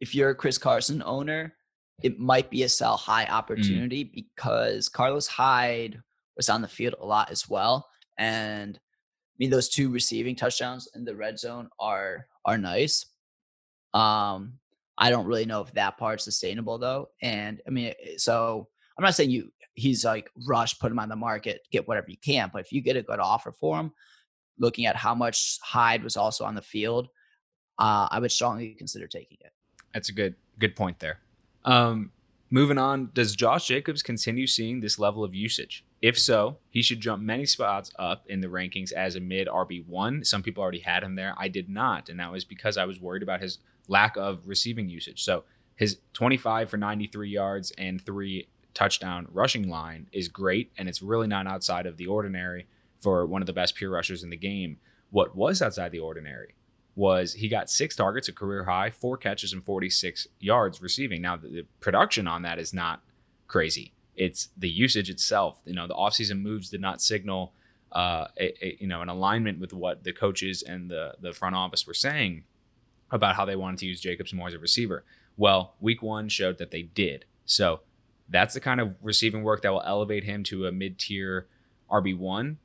[0.00, 1.54] if you're a Chris Carson owner,
[2.02, 3.30] it might be a sell high Mm.
[3.30, 6.02] opportunity because Carlos Hyde
[6.36, 7.88] was on the field a lot as well.
[8.18, 13.06] And I mean those two receiving touchdowns in the red zone are are nice.
[13.94, 14.58] Um
[14.98, 17.10] I don't really know if that part's sustainable though.
[17.22, 18.68] And I mean so
[18.98, 22.16] I'm not saying you he's like rush, put him on the market, get whatever you
[22.16, 23.92] can, but if you get a good offer for him,
[24.58, 27.08] looking at how much Hyde was also on the field,
[27.78, 29.52] uh, I would strongly consider taking it.
[29.94, 31.18] That's a good good point there.
[31.64, 32.12] Um,
[32.50, 35.84] moving on, does Josh Jacobs continue seeing this level of usage?
[36.02, 39.86] If so, he should jump many spots up in the rankings as a mid RB
[39.86, 40.24] one.
[40.24, 41.34] Some people already had him there.
[41.38, 44.88] I did not, and that was because I was worried about his lack of receiving
[44.88, 45.22] usage.
[45.22, 45.44] So
[45.76, 48.48] his 25 for 93 yards and three
[48.80, 52.66] touchdown rushing line is great, and it's really not outside of the ordinary
[52.98, 54.78] for one of the best pure rushers in the game.
[55.10, 56.54] What was outside the ordinary
[56.94, 61.20] was he got six targets, a career high, four catches, and 46 yards receiving.
[61.20, 63.02] Now, the, production on that is not
[63.48, 63.92] crazy.
[64.16, 65.60] It's the usage itself.
[65.66, 67.52] You know, the offseason moves did not signal,
[67.92, 71.54] uh, a, a- you know, an alignment with what the coaches and the the front
[71.54, 72.44] office were saying
[73.10, 75.04] about how they wanted to use Jacobs more as a receiver.
[75.36, 77.24] Well, week one showed that they did.
[77.44, 77.80] So
[78.30, 81.46] that's the kind of receiving work that will elevate him to a mid tier
[81.90, 82.58] RB one.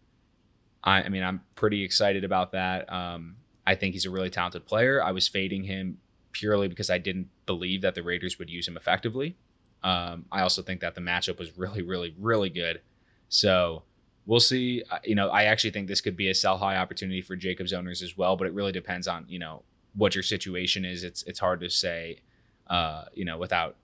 [0.83, 2.91] I, I mean, I'm pretty excited about that.
[2.91, 5.03] Um, I think he's a really talented player.
[5.03, 5.97] I was fading him
[6.31, 9.35] purely because I didn't believe that the Raiders would use him effectively.
[9.83, 12.81] Um, I also think that the matchup was really, really, really good.
[13.29, 13.83] So
[14.25, 14.83] we'll see.
[14.89, 17.73] Uh, You know, I actually think this could be a sell high opportunity for Jacobs
[17.73, 19.63] owners as well, but it really depends on you know
[19.95, 21.03] what your situation is.
[21.03, 22.19] It's it's hard to say,
[22.67, 23.75] uh, you know, without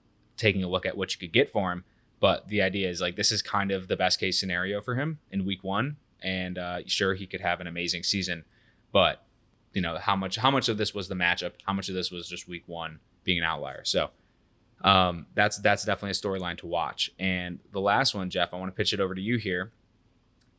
[0.42, 1.84] taking a look at what you could get for him.
[2.20, 5.18] But the idea is like this is kind of the best case scenario for him
[5.30, 8.44] in week one, and uh, sure he could have an amazing season,
[8.92, 9.24] but
[9.72, 12.10] you know how much how much of this was the matchup, how much of this
[12.10, 13.82] was just week one being an outlier.
[13.84, 14.10] So
[14.82, 17.10] um, that's that's definitely a storyline to watch.
[17.18, 19.72] And the last one, Jeff, I want to pitch it over to you here.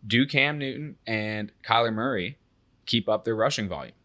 [0.05, 2.37] Do Cam Newton and Kyler Murray
[2.85, 3.95] keep up their rushing volume?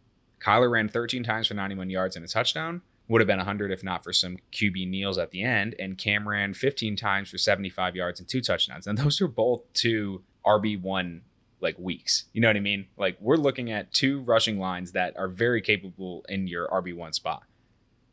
[0.40, 2.82] Kyler ran 13 times for 91 yards and a touchdown.
[3.08, 5.74] Would have been 100 if not for some QB kneels at the end.
[5.78, 8.86] And Cam ran 15 times for 75 yards and two touchdowns.
[8.86, 11.22] And those are both two RB1
[11.60, 12.26] like weeks.
[12.32, 12.86] You know what I mean?
[12.96, 17.44] Like we're looking at two rushing lines that are very capable in your RB1 spot.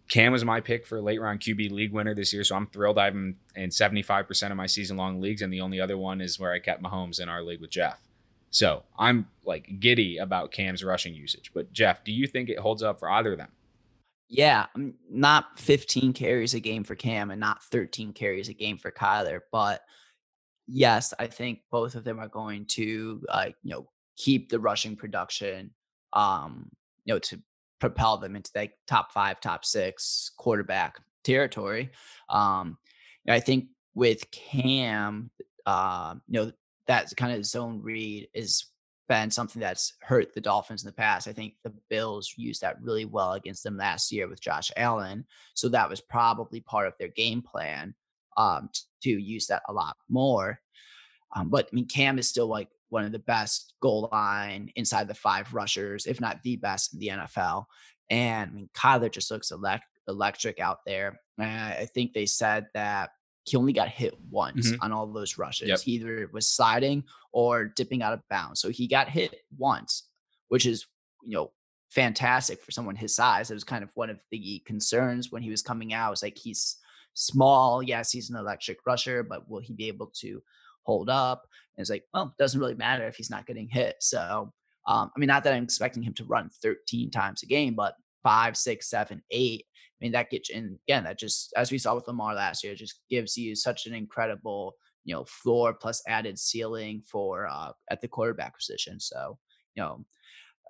[0.07, 2.99] Cam was my pick for late round QB league winner this year, so I'm thrilled.
[2.99, 6.39] I have in 75% of my season long leagues, and the only other one is
[6.39, 7.99] where I kept Mahomes in our league with Jeff.
[8.51, 11.51] So I'm like giddy about Cam's rushing usage.
[11.53, 13.49] But Jeff, do you think it holds up for either of them?
[14.27, 14.65] Yeah,
[15.09, 19.41] not 15 carries a game for Cam and not 13 carries a game for Kyler,
[19.51, 19.81] but
[20.67, 24.95] yes, I think both of them are going to uh, you know keep the rushing
[24.95, 25.69] production
[26.13, 26.69] um
[27.03, 27.37] you know to
[27.79, 31.91] propel them into like top 5, top 6 quarterback territory.
[32.29, 32.77] Um
[33.27, 35.29] I think with Cam
[35.65, 36.51] um you know
[36.87, 38.65] that kind of zone read is
[39.07, 41.27] been something that's hurt the Dolphins in the past.
[41.27, 45.25] I think the Bills used that really well against them last year with Josh Allen.
[45.53, 47.93] So that was probably part of their game plan
[48.37, 48.69] um,
[49.03, 50.59] to use that a lot more.
[51.35, 55.07] Um, but I mean, Cam is still like one of the best goal line inside
[55.07, 57.65] the five rushers, if not the best in the NFL.
[58.09, 61.19] And I mean, Kyler just looks elect- electric out there.
[61.37, 63.09] And I think they said that
[63.45, 64.77] he only got hit once Mhm.
[64.81, 65.67] on all those rushes.
[65.69, 65.79] Yep.
[65.81, 68.59] He either was sliding or dipping out of bounds.
[68.59, 70.09] So he got hit once,
[70.47, 70.85] which is,
[71.23, 71.51] you know,
[71.89, 73.51] fantastic for someone his size.
[73.51, 76.11] It was kind of one of the concerns when he was coming out.
[76.13, 76.77] It's like he's
[77.13, 77.81] small.
[77.83, 80.41] Yes, he's an electric rusher, but will he be able to
[80.83, 81.47] hold up?
[81.77, 83.97] And it's like, well, it doesn't really matter if he's not getting hit.
[84.01, 84.51] So,
[84.87, 87.95] um, I mean, not that I'm expecting him to run 13 times a game, but
[88.23, 89.65] five, six, seven, eight.
[90.01, 91.05] I mean, that gets in again.
[91.05, 94.75] That just, as we saw with Lamar last year, just gives you such an incredible,
[95.05, 98.99] you know, floor plus added ceiling for uh, at the quarterback position.
[98.99, 99.37] So,
[99.75, 100.05] you know,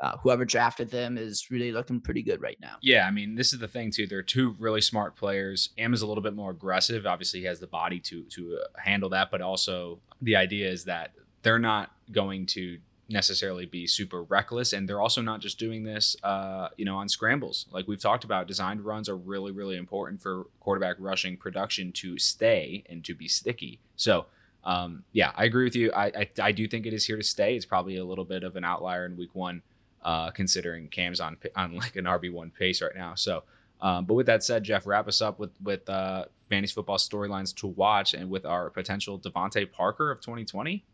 [0.01, 2.75] uh, whoever drafted them is really looking pretty good right now.
[2.81, 4.07] Yeah, I mean, this is the thing too.
[4.07, 5.69] They're two really smart players.
[5.77, 7.05] Am is a little bit more aggressive.
[7.05, 10.85] Obviously, he has the body to to uh, handle that, but also the idea is
[10.85, 12.77] that they're not going to
[13.09, 17.07] necessarily be super reckless, and they're also not just doing this, uh, you know, on
[17.07, 17.65] scrambles.
[17.71, 22.17] Like we've talked about, designed runs are really really important for quarterback rushing production to
[22.17, 23.79] stay and to be sticky.
[23.95, 24.25] So.
[24.67, 25.91] Um, yeah, I agree with you.
[25.91, 27.55] I, I I do think it is here to stay.
[27.55, 29.61] It's probably a little bit of an outlier in week one
[30.05, 33.15] uh, considering Cam's on on like an RB one pace right now.
[33.15, 33.43] So,
[33.81, 37.53] um, but with that said, Jeff, wrap us up with with uh, fantasy football storylines
[37.55, 40.85] to watch and with our potential DeVante Parker of 2020.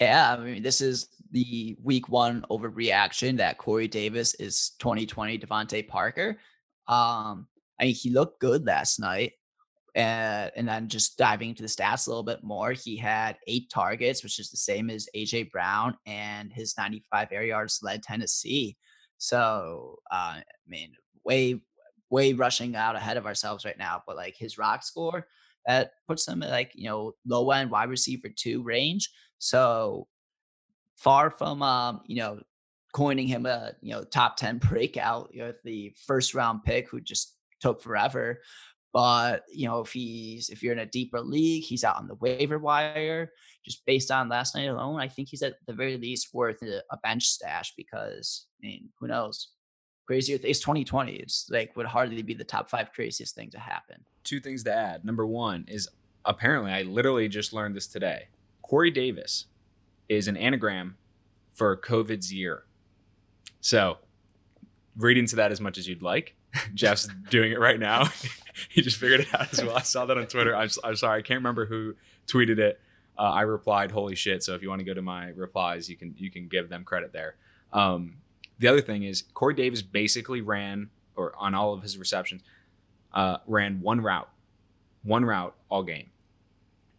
[0.00, 5.86] Yeah, I mean, this is the week one overreaction that Corey Davis is 2020 DeVante
[5.88, 6.38] Parker.
[6.86, 7.48] Um,
[7.80, 9.32] I mean, he looked good last night.
[9.96, 13.68] Uh, and then just diving into the stats a little bit more, he had eight
[13.68, 18.76] targets, which is the same as AJ Brown, and his 95 air yards led Tennessee.
[19.16, 20.92] So, uh, I mean,
[21.24, 21.60] way,
[22.10, 24.02] way rushing out ahead of ourselves right now.
[24.06, 25.26] But like his rock score,
[25.68, 29.08] that puts them at like you know low end wide receiver two range.
[29.38, 30.08] So
[30.96, 32.40] far from um, you know
[32.92, 37.00] coining him a you know top 10 breakout you know the first round pick who
[37.00, 38.40] just took forever
[38.92, 42.14] but you know, if he's if you're in a deeper league, he's out on the
[42.16, 43.32] waiver wire.
[43.64, 46.82] Just based on last night alone, I think he's at the very least worth a,
[46.90, 49.48] a bench stash because I mean, who knows?
[50.08, 51.16] Crazier it's 2020.
[51.16, 54.06] It's like would hardly be the top five craziest thing to happen.
[54.24, 55.04] Two things to add.
[55.04, 55.86] Number one is
[56.24, 58.28] apparently I literally just learned this today.
[58.62, 59.44] Corey Davis
[60.08, 60.96] is an anagram
[61.52, 62.64] for COVID's year.
[63.60, 63.98] So
[64.96, 66.36] read into that as much as you'd like.
[66.74, 68.06] Jeff's doing it right now.
[68.70, 69.76] he just figured it out as well.
[69.76, 70.56] I saw that on Twitter.
[70.56, 72.80] I'm, I'm sorry, I can't remember who tweeted it.
[73.18, 75.96] Uh, I replied, "Holy shit!" So if you want to go to my replies, you
[75.96, 77.34] can you can give them credit there.
[77.74, 78.14] Um,
[78.58, 82.42] the other thing is Corey Davis basically ran, or on all of his receptions,
[83.12, 84.28] uh, ran one route,
[85.02, 86.10] one route all game,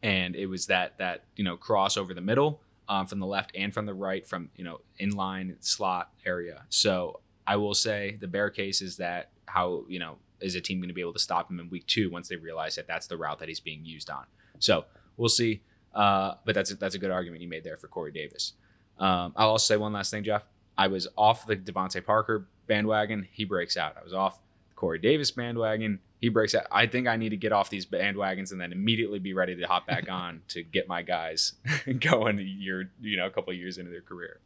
[0.01, 3.51] and it was that that you know cross over the middle um, from the left
[3.55, 6.63] and from the right from you know inline slot area.
[6.69, 10.79] So I will say the bear case is that how you know is a team
[10.79, 13.07] going to be able to stop him in week two once they realize that that's
[13.07, 14.25] the route that he's being used on.
[14.59, 14.85] So
[15.17, 15.61] we'll see.
[15.93, 18.53] Uh, but that's a, that's a good argument you made there for Corey Davis.
[18.99, 20.43] Um, I'll also say one last thing, Jeff.
[20.79, 23.27] I was off the DeVante Parker bandwagon.
[23.33, 23.97] He breaks out.
[23.99, 24.39] I was off
[24.69, 25.99] the Corey Davis bandwagon.
[26.21, 26.67] He breaks out.
[26.71, 29.67] I think I need to get off these bandwagons and then immediately be ready to
[29.67, 31.51] hop back on to get my guys
[31.99, 32.39] going.
[32.39, 34.39] A year, you know, a couple years into their career.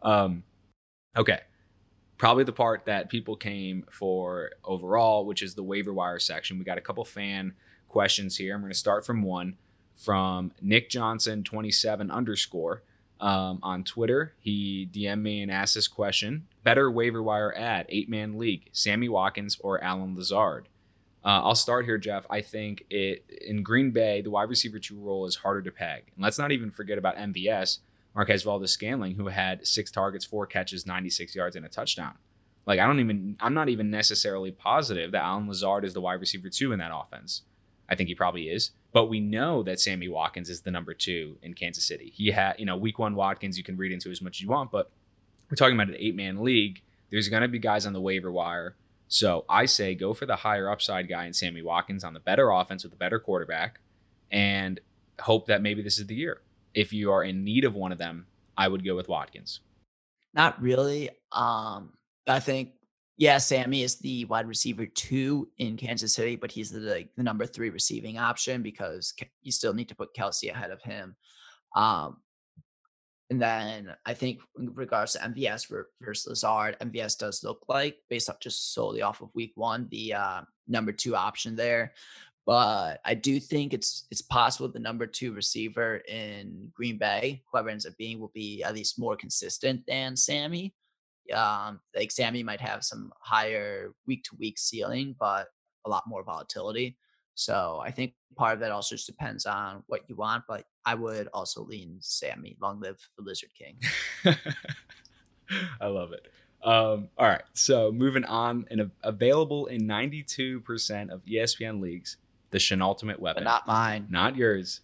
[0.00, 0.44] Um,
[1.16, 1.40] okay,
[2.18, 6.56] probably the part that people came for overall, which is the waiver wire section.
[6.56, 7.54] We got a couple fan
[7.88, 8.54] questions here.
[8.54, 9.56] I'm going to start from one
[9.96, 12.84] from Nick Johnson 27 underscore
[13.20, 14.34] um, on Twitter.
[14.40, 19.08] He DM'd me and asked this question: Better waiver wire ad, eight man league, Sammy
[19.08, 20.68] Watkins or Allen Lazard?
[21.22, 22.24] Uh, I'll start here, Jeff.
[22.30, 26.04] I think it in Green Bay, the wide receiver two role is harder to peg.
[26.14, 27.78] And let's not even forget about MVS.
[28.14, 32.14] Marquez Valdes-Scantling, who had six targets, four catches, 96 yards, and a touchdown.
[32.66, 36.20] Like I don't even I'm not even necessarily positive that Allen Lazard is the wide
[36.20, 37.42] receiver two in that offense.
[37.88, 38.70] I think he probably is.
[38.92, 42.12] But we know that Sammy Watkins is the number two in Kansas City.
[42.14, 44.48] He had, you know, week one Watkins you can read into as much as you
[44.48, 44.90] want, but
[45.48, 46.82] we're talking about an eight man league.
[47.10, 48.76] There's gonna be guys on the waiver wire.
[49.08, 52.50] So I say go for the higher upside guy in Sammy Watkins on the better
[52.50, 53.80] offense with a better quarterback
[54.30, 54.80] and
[55.20, 56.40] hope that maybe this is the year
[56.74, 58.26] if you are in need of one of them,
[58.56, 59.60] I would go with Watkins.
[60.34, 61.10] Not really.
[61.32, 61.94] Um,
[62.26, 62.72] I think
[63.20, 67.22] yeah, Sammy is the wide receiver two in Kansas City, but he's the like, the
[67.22, 71.14] number three receiving option because you still need to put Kelce ahead of him.
[71.76, 72.16] Um,
[73.28, 78.30] and then I think in regards to MVS versus Lazard, MVS does look like, based
[78.30, 81.92] off just solely off of week one, the uh, number two option there.
[82.46, 87.68] But I do think it's it's possible the number two receiver in Green Bay, whoever
[87.68, 90.72] ends up being, will be at least more consistent than Sammy.
[91.34, 95.48] Um, like Sammy might have some higher week to week ceiling, but
[95.86, 96.96] a lot more volatility.
[97.34, 100.44] So I think part of that also just depends on what you want.
[100.48, 102.56] But I would also lean Sammy.
[102.60, 103.78] Long live the Lizard King.
[105.80, 106.26] I love it.
[106.62, 112.18] Um, all right, so moving on, and available in 92% of ESPN leagues,
[112.50, 113.44] the Ultimate Weapon.
[113.44, 114.06] But not mine.
[114.10, 114.80] Not yours.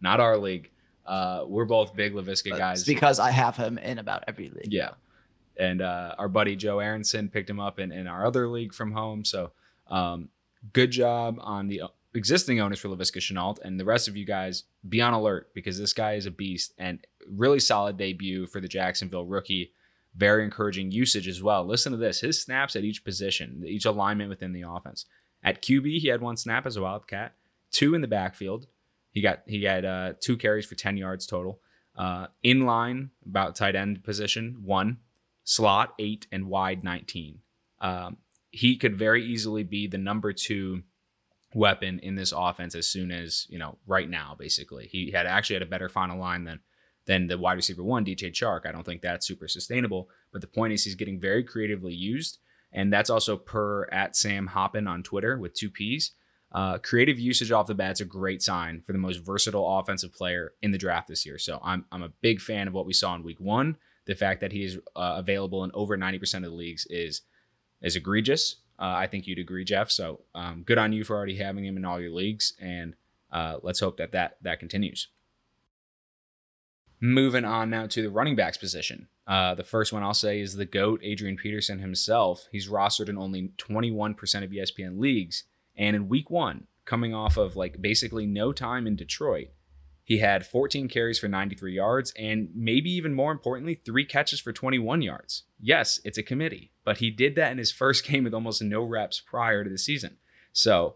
[0.00, 0.70] Not our league.
[1.04, 2.80] Uh, we're both big Laviska guys.
[2.80, 4.72] It's because I have him in about every league.
[4.72, 4.90] Yeah.
[5.58, 8.92] And uh, our buddy Joe Aronson picked him up in, in our other league from
[8.92, 9.24] home.
[9.24, 9.52] So
[9.88, 10.28] um,
[10.72, 11.82] good job on the
[12.14, 13.58] existing owners for Laviska Shenault.
[13.62, 16.72] And the rest of you guys, be on alert because this guy is a beast
[16.78, 16.98] and
[17.28, 19.72] really solid debut for the Jacksonville rookie.
[20.14, 21.66] Very encouraging usage as well.
[21.66, 25.04] Listen to this his snaps at each position, each alignment within the offense.
[25.44, 27.34] At QB, he had one snap as a Wildcat,
[27.70, 28.66] two in the backfield.
[29.12, 31.60] He got he had uh, two carries for 10 yards total.
[31.96, 34.98] Uh, in line, about tight end position, one.
[35.46, 36.26] Slot, eight.
[36.30, 37.38] And wide, 19.
[37.80, 38.18] Um,
[38.50, 40.82] he could very easily be the number two
[41.54, 44.88] weapon in this offense as soon as, you know, right now, basically.
[44.88, 46.60] He had actually had a better final line than
[47.06, 48.66] than the wide receiver one, DJ Chark.
[48.66, 50.08] I don't think that's super sustainable.
[50.32, 52.38] But the point is, he's getting very creatively used.
[52.72, 56.12] And that's also per at Sam Hoppen on Twitter with two P's.
[56.50, 60.12] Uh, creative usage off the bat is a great sign for the most versatile offensive
[60.12, 61.38] player in the draft this year.
[61.38, 63.76] So I'm, I'm a big fan of what we saw in week one.
[64.06, 67.22] The fact that he is uh, available in over 90% of the leagues is
[67.82, 68.56] is egregious.
[68.78, 69.90] Uh, I think you'd agree, Jeff.
[69.90, 72.94] So um, good on you for already having him in all your leagues, and
[73.30, 75.08] uh, let's hope that that that continues.
[77.00, 79.08] Moving on now to the running backs position.
[79.26, 82.48] Uh, the first one I'll say is the GOAT, Adrian Peterson himself.
[82.52, 85.44] He's rostered in only 21% of ESPN leagues.
[85.76, 89.48] And in week one, coming off of like basically no time in Detroit,
[90.06, 94.52] he had 14 carries for 93 yards and maybe even more importantly, three catches for
[94.52, 95.42] 21 yards.
[95.58, 98.82] Yes, it's a committee, but he did that in his first game with almost no
[98.82, 100.18] reps prior to the season.
[100.52, 100.94] So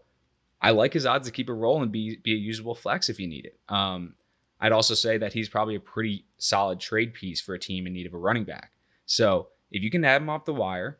[0.61, 3.19] I like his odds to keep a roll and be, be a usable flex if
[3.19, 3.59] you need it.
[3.67, 4.15] Um,
[4.61, 7.91] I'd also say that he's probably a pretty solid trade piece for a team in
[7.91, 8.71] need of a running back.
[9.05, 10.99] So if you can have him off the wire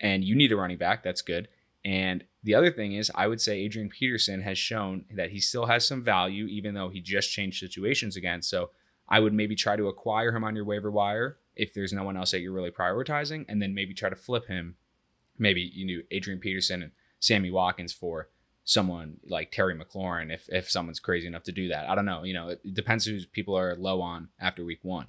[0.00, 1.48] and you need a running back, that's good.
[1.84, 5.66] And the other thing is, I would say Adrian Peterson has shown that he still
[5.66, 8.42] has some value, even though he just changed situations again.
[8.42, 8.70] So
[9.08, 12.16] I would maybe try to acquire him on your waiver wire if there's no one
[12.16, 14.76] else that you're really prioritizing, and then maybe try to flip him.
[15.38, 18.28] Maybe you knew Adrian Peterson and Sammy Watkins for
[18.64, 21.88] someone like Terry McLaurin if if someone's crazy enough to do that.
[21.88, 22.22] I don't know.
[22.24, 25.08] You know, it depends who people are low on after week one.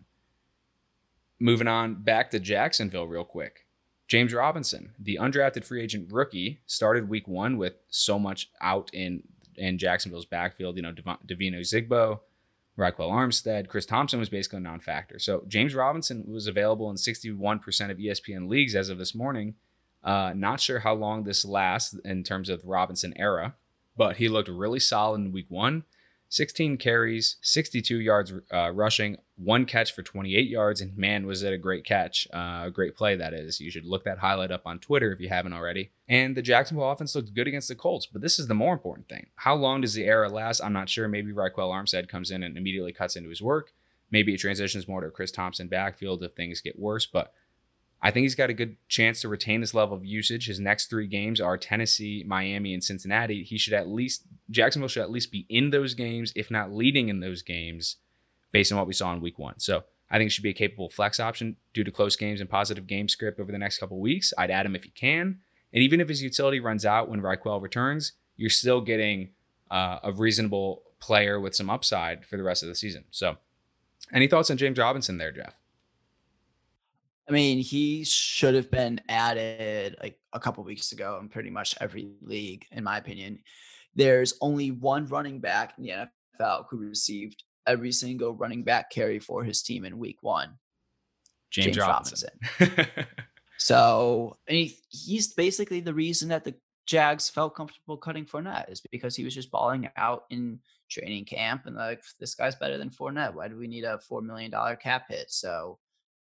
[1.39, 3.62] Moving on back to Jacksonville real quick.
[4.07, 9.23] James Robinson, the undrafted free agent rookie, started week one with so much out in
[9.55, 10.75] in Jacksonville's backfield.
[10.75, 12.19] You know, Devine Ozigbo,
[12.77, 15.19] Ryquell Armstead, Chris Thompson was basically a non-factor.
[15.19, 19.55] So James Robinson was available in 61% of ESPN leagues as of this morning
[20.03, 23.55] uh, not sure how long this lasts in terms of Robinson era,
[23.95, 25.83] but he looked really solid in week one.
[26.29, 31.53] 16 carries, 62 yards uh, rushing, one catch for 28 yards, and man, was it
[31.53, 32.27] a great catch.
[32.33, 33.59] Uh, a great play, that is.
[33.59, 35.91] You should look that highlight up on Twitter if you haven't already.
[36.07, 39.09] And the Jacksonville offense looked good against the Colts, but this is the more important
[39.09, 39.27] thing.
[39.35, 40.61] How long does the era last?
[40.61, 41.07] I'm not sure.
[41.07, 43.73] Maybe Ryquell Armstead comes in and immediately cuts into his work.
[44.11, 47.33] Maybe it transitions more to Chris Thompson backfield if things get worse, but
[48.05, 50.47] I think he's got a good chance to retain this level of usage.
[50.47, 53.43] His next three games are Tennessee, Miami, and Cincinnati.
[53.43, 57.07] He should at least Jacksonville should at least be in those games, if not leading
[57.07, 57.95] in those games,
[58.53, 59.59] based on what we saw in week one.
[59.59, 62.49] So I think it should be a capable flex option due to close games and
[62.49, 64.31] positive game script over the next couple weeks.
[64.37, 65.39] I'd add him if you can.
[65.73, 69.31] And even if his utility runs out when Ryquell returns, you're still getting
[69.71, 73.05] uh, a reasonable player with some upside for the rest of the season.
[73.09, 73.37] So,
[74.13, 75.55] any thoughts on James Robinson there, Jeff?
[77.27, 81.73] I mean, he should have been added like a couple weeks ago in pretty much
[81.81, 83.39] every league, in my opinion.
[83.95, 86.07] There's only one running back in the
[86.41, 90.57] NFL who received every single running back carry for his team in week one.
[91.51, 92.29] James, James Robinson.
[92.59, 93.05] Robinson.
[93.57, 96.55] so he, he's basically the reason that the
[96.85, 100.59] Jags felt comfortable cutting Fournette is because he was just balling out in
[100.89, 103.33] training camp and like this guy's better than Fournette.
[103.33, 105.27] Why do we need a four million dollar cap hit?
[105.29, 105.79] So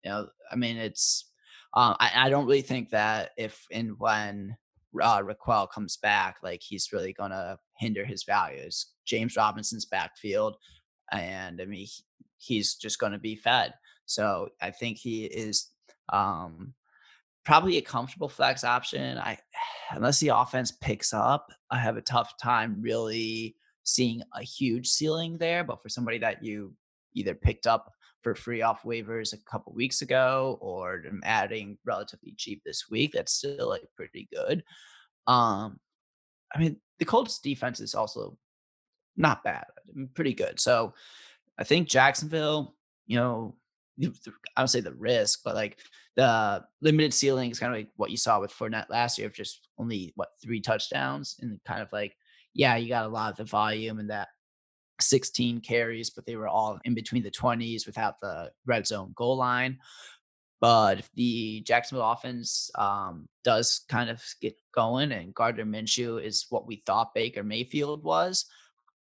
[0.04, 1.32] you know, I mean, it's
[1.74, 4.56] uh, I, I don't really think that if and when
[5.02, 8.88] uh, Ryquell comes back, like he's really gonna hinder his values.
[9.06, 10.56] James Robinson's backfield,
[11.14, 11.88] and I mean,
[12.38, 13.74] he's just gonna be fed.
[14.06, 15.70] So I think he is
[16.10, 16.74] um,
[17.46, 19.18] probably a comfortable flex option.
[19.18, 19.38] I
[19.92, 25.38] unless the offense picks up, I have a tough time really seeing a huge ceiling
[25.38, 25.64] there.
[25.64, 26.74] But for somebody that you
[27.14, 27.92] either picked up
[28.24, 33.12] for free off waivers a couple weeks ago or I'm adding relatively cheap this week.
[33.14, 34.64] That's still like pretty good.
[35.28, 35.80] Um,
[36.56, 38.38] I mean, the Colts defense is also
[39.18, 39.66] not bad,
[40.14, 40.60] pretty good.
[40.60, 40.94] So
[41.58, 43.56] I think Jacksonville, you know,
[44.02, 44.08] I
[44.58, 45.78] don't say the risk, but like
[46.16, 49.34] the limited ceiling is kind of like what you saw with Fournette last year of
[49.34, 52.16] just only what three touchdowns and kind of like,
[52.54, 54.30] yeah, you got a lot of the volume and that
[55.02, 59.38] 16 carries, but they were all in between the 20s without the red zone goal
[59.38, 59.80] line.
[60.62, 66.46] But if the Jacksonville offense um, does kind of get going and Gardner Minshew is
[66.50, 68.46] what we thought Baker Mayfield was,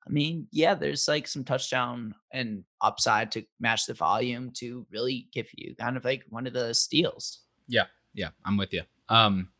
[0.06, 5.28] I mean, yeah, there's like some touchdown and upside to match the volume to really
[5.32, 7.40] give you kind of like one of the steals.
[7.68, 7.84] Yeah,
[8.14, 8.82] yeah, I'm with you.
[9.08, 9.50] Um,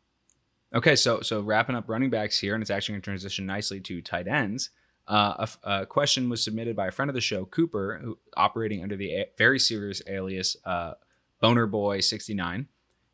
[0.73, 3.79] okay, so so wrapping up running backs here, and it's actually going to transition nicely
[3.81, 4.71] to tight ends.
[5.07, 8.95] Uh, a, question was submitted by a friend of the show, Cooper, who operating under
[8.95, 10.93] the a- very serious alias uh,
[11.41, 12.67] Boner Boy 69.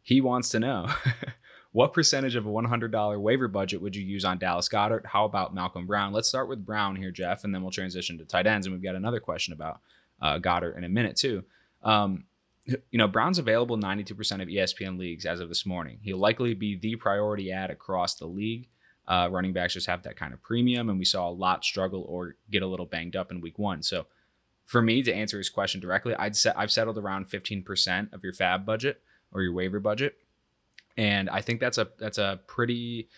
[0.03, 0.88] He wants to know
[1.78, 5.05] what percentage of a $100 waiver budget would you use on Dallas Goedert?
[5.05, 6.11] How about Malcolm Brown?
[6.11, 8.65] Let's start with Brown here, Jeff, and then we'll transition to tight ends.
[8.65, 9.82] And we've got another question about
[10.19, 11.43] uh, Goedert in a minute too.
[11.84, 12.23] Um,
[12.65, 14.09] you know, Brown's available 92%
[14.41, 15.99] of ESPN leagues as of this morning.
[16.01, 18.69] He'll likely be the priority ad across the league.
[19.07, 22.03] Uh, running backs just have that kind of premium, and we saw a lot struggle
[22.09, 23.84] or get a little banged up in week one.
[23.84, 24.07] So,
[24.65, 28.34] for me to answer his question directly, I'd set I've settled around 15% of your
[28.34, 28.99] fab budget
[29.32, 30.17] or your waiver budget,
[30.98, 33.10] and I think that's a that's a pretty.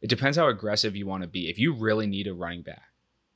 [0.00, 1.48] It depends how aggressive you want to be.
[1.48, 2.92] If you really need a running back,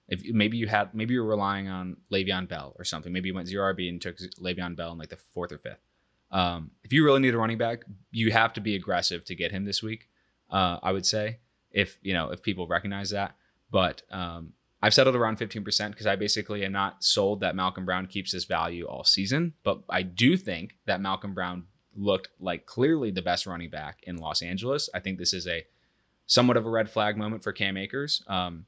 [0.09, 3.13] if maybe you had maybe you're relying on Le'Veon Bell or something.
[3.13, 5.81] Maybe you went zero RB and took Le'Veon Bell in like the fourth or fifth.
[6.31, 9.51] Um, if you really need a running back, you have to be aggressive to get
[9.51, 10.09] him this week.
[10.51, 11.39] Uh, I would say
[11.71, 13.37] if you know if people recognize that.
[13.71, 18.07] But um, I've settled around 15% because I basically am not sold that Malcolm Brown
[18.07, 19.55] keeps his value all season.
[19.63, 21.65] But I do think that Malcolm Brown
[21.99, 24.89] looked like clearly the best running back in Los Angeles.
[24.95, 25.67] I think this is a
[26.27, 28.23] somewhat of a red flag moment for Cam Akers.
[28.29, 28.67] Um,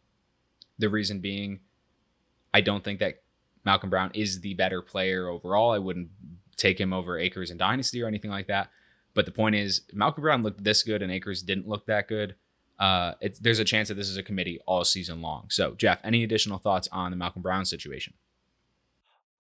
[0.79, 1.61] the reason being,
[2.53, 3.23] I don't think that
[3.65, 5.71] Malcolm Brown is the better player overall.
[5.71, 6.09] I wouldn't
[6.57, 8.71] take him over Akers in Dynasty or anything like that.
[9.15, 12.35] But the point is, Malcolm Brown looked this good and Akers didn't look that good.
[12.79, 15.47] Uh, there's a chance that this is a committee all season long.
[15.51, 18.15] So, Jeff, any additional thoughts on the Malcolm Brown situation?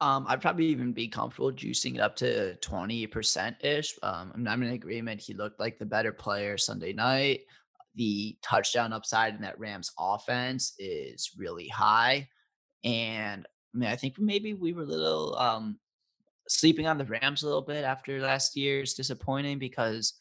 [0.00, 3.98] Um, I'd probably even be comfortable juicing it up to 20% ish.
[4.02, 5.20] Um, I'm in agreement.
[5.20, 7.42] He looked like the better player Sunday night
[7.94, 12.28] the touchdown upside in that Rams offense is really high.
[12.84, 15.78] And I mean, I think maybe we were a little um,
[16.48, 20.14] sleeping on the Rams a little bit after last year's disappointing because,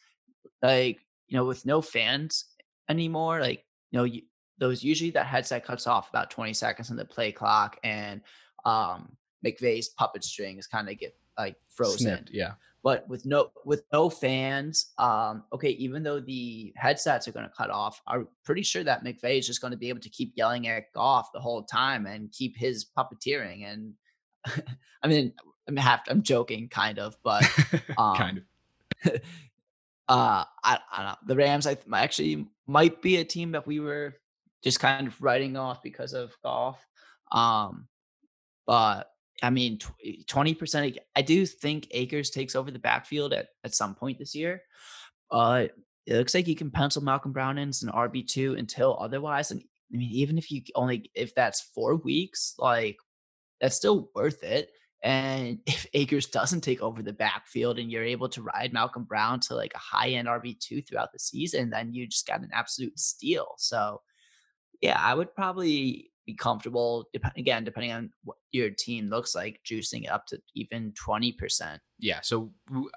[0.62, 2.46] like, you know, with no fans
[2.90, 4.24] anymore, like, you know, you,
[4.58, 8.22] those usually that headset cuts off about 20 seconds in the play clock and
[8.66, 9.16] um
[9.46, 12.00] McVay's puppet strings kind of get like frozen.
[12.00, 12.54] Snipped, yeah.
[12.82, 17.52] But with no with no fans, um, okay, even though the headsets are going to
[17.56, 20.32] cut off, I'm pretty sure that McVay is just going to be able to keep
[20.36, 23.66] yelling at Goff the whole time and keep his puppeteering.
[23.70, 23.94] And
[25.04, 25.34] I mean,
[25.68, 27.44] I'm half I'm joking, kind of, but
[27.98, 28.44] um, kind of.
[30.08, 31.16] uh, I, I don't know.
[31.28, 34.16] The Rams, I th- actually might be a team that we were
[34.64, 36.86] just kind of writing off because of Goff.
[37.32, 37.88] Um,
[38.66, 39.12] but
[39.42, 39.80] I mean,
[40.28, 40.98] twenty percent.
[41.16, 44.62] I do think Akers takes over the backfield at at some point this year.
[45.32, 45.68] Uh,
[46.06, 49.52] it looks like you can pencil Malcolm Brown in as an RB two until otherwise.
[49.52, 52.98] And I mean, even if you only if that's four weeks, like
[53.62, 54.72] that's still worth it.
[55.04, 59.40] And if Akers doesn't take over the backfield and you're able to ride Malcolm Brown
[59.42, 62.50] to like a high end RB two throughout the season, then you just got an
[62.54, 63.54] absolute steal.
[63.58, 64.02] So
[64.82, 67.10] yeah, I would probably be comfortable.
[67.14, 71.32] Dep- again, depending on what your team looks like, juicing it up to even twenty
[71.32, 71.82] percent.
[71.98, 72.20] Yeah.
[72.22, 72.52] So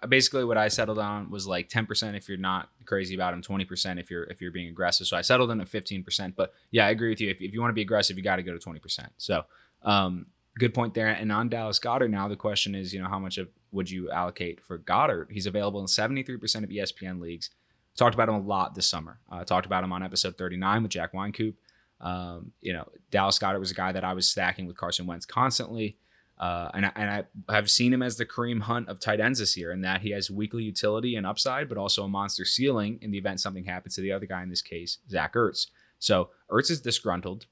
[0.08, 3.42] basically, what I settled on was like ten percent if you're not crazy about him,
[3.42, 5.06] twenty percent if you're if you're being aggressive.
[5.06, 6.36] So I settled in at fifteen percent.
[6.36, 7.30] But yeah, I agree with you.
[7.30, 9.12] If, if you want to be aggressive, you got to go to twenty percent.
[9.16, 9.44] So
[9.82, 10.26] um,
[10.58, 11.08] good point there.
[11.08, 14.10] And on Dallas Goedert now the question is, you know, how much of would you
[14.10, 15.30] allocate for Goedert?
[15.30, 17.50] He's available in seventy three percent of ESPN leagues.
[17.96, 19.18] Talked about him a lot this summer.
[19.30, 21.56] Uh, talked about him on episode 39 with Jack Weincoop.
[22.02, 25.24] Um, you know, Dallas Goedert was a guy that I was stacking with Carson Wentz
[25.24, 25.96] constantly.
[26.38, 29.38] Uh, and, I, and I have seen him as the Kareem Hunt of tight ends
[29.38, 32.98] this year, in that he has weekly utility and upside, but also a monster ceiling
[33.00, 35.68] in the event something happens to the other guy, in this case, Zach Ertz.
[36.00, 37.46] So Ertz is disgruntled,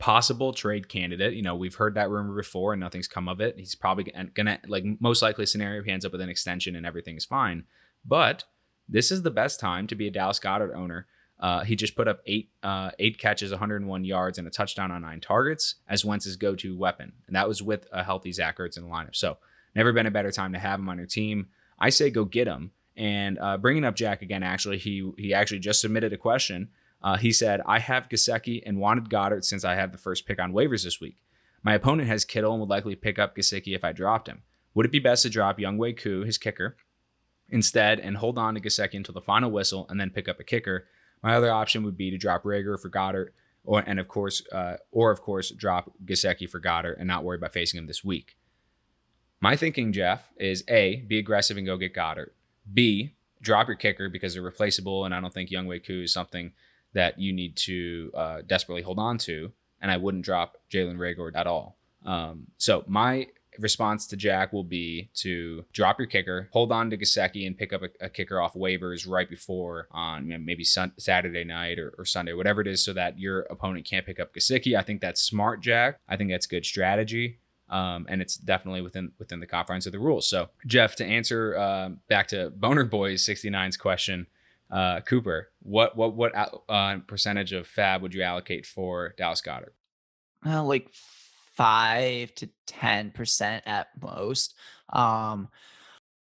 [0.00, 1.34] possible trade candidate.
[1.34, 3.56] You know, we've heard that rumor before and nothing's come of it.
[3.56, 7.16] He's probably gonna, like, most likely scenario, he ends up with an extension and everything
[7.16, 7.64] is fine.
[8.04, 8.42] But
[8.88, 11.06] this is the best time to be a Dallas Goedert owner
[11.42, 15.02] uh, he just put up eight uh, eight catches, 101 yards, and a touchdown on
[15.02, 18.84] nine targets as Wentz's go-to weapon, and that was with a healthy Zach Ertz in
[18.84, 19.16] the lineup.
[19.16, 19.38] So
[19.74, 21.48] never been a better time to have him on your team.
[21.80, 22.70] I say go get him.
[22.96, 26.68] And uh, bringing up Jack again, actually, he he actually just submitted a question.
[27.02, 30.40] Uh, he said, "I have Gesicki and wanted Goedert since I have the first pick
[30.40, 31.16] on waivers this week.
[31.64, 34.42] My opponent has Kittle and would likely pick up Gesicki if I dropped him.
[34.74, 36.76] Would it be best to drop Younghoe Koo, his kicker,
[37.48, 40.44] instead, and hold on to Gesicki until the final whistle and then pick up a
[40.44, 40.86] kicker?"
[41.22, 43.32] My other option would be to drop Reagor for Goedert,
[43.64, 47.36] or and of course, uh, or of course, drop Gesicki for Goedert and not worry
[47.36, 48.36] about facing him this week.
[49.40, 52.30] My thinking, Jeff, is A, be aggressive and go get Goedert.
[52.72, 56.52] B, drop your kicker because they're replaceable, and I don't think Younghoe Koo is something
[56.92, 59.52] that you need to uh, desperately hold on to.
[59.80, 61.76] And I wouldn't drop Jalen Reagor at all.
[62.06, 63.28] Um, so my
[63.58, 67.72] response to Jack will be to drop your kicker, hold on to Gesicki, and pick
[67.72, 71.78] up a, a kicker off waivers right before on you know, maybe sun, Saturday night
[71.78, 74.76] or, or, Sunday, whatever it is, so that your opponent can't pick up Gesicki.
[74.76, 75.98] I think that's smart, Jack.
[76.08, 77.38] I think that's good strategy.
[77.68, 80.28] Um, and it's definitely within within the confines of the rules.
[80.28, 84.26] So, Jeff, to answer uh, back to Boner Boys 69's question,
[84.70, 86.32] uh, Cooper, what what what
[86.68, 89.74] uh, percentage of Fab would you allocate for Dallas Goedert?
[90.44, 90.88] Uh, like
[91.56, 94.54] five to ten percent at most.
[94.92, 95.48] Um,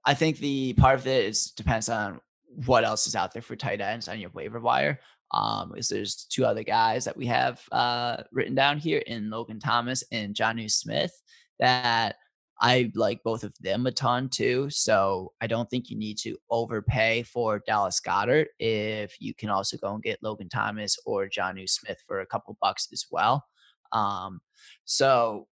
[0.05, 2.20] I think the part of it is depends on
[2.66, 5.01] what else is out there for tight ends on your waiver wire.
[5.33, 9.59] Um, is there's two other guys that we have uh, written down here in Logan
[9.59, 11.12] Thomas and Jonnu Smith
[11.59, 12.16] that
[12.61, 14.70] I like both of them a ton too.
[14.70, 19.77] So I don't think you need to overpay for Dallas Goedert if you can also
[19.77, 23.45] go and get Logan Thomas or Jonnu Smith for a couple bucks as well.
[23.91, 24.41] Um,
[24.85, 25.47] so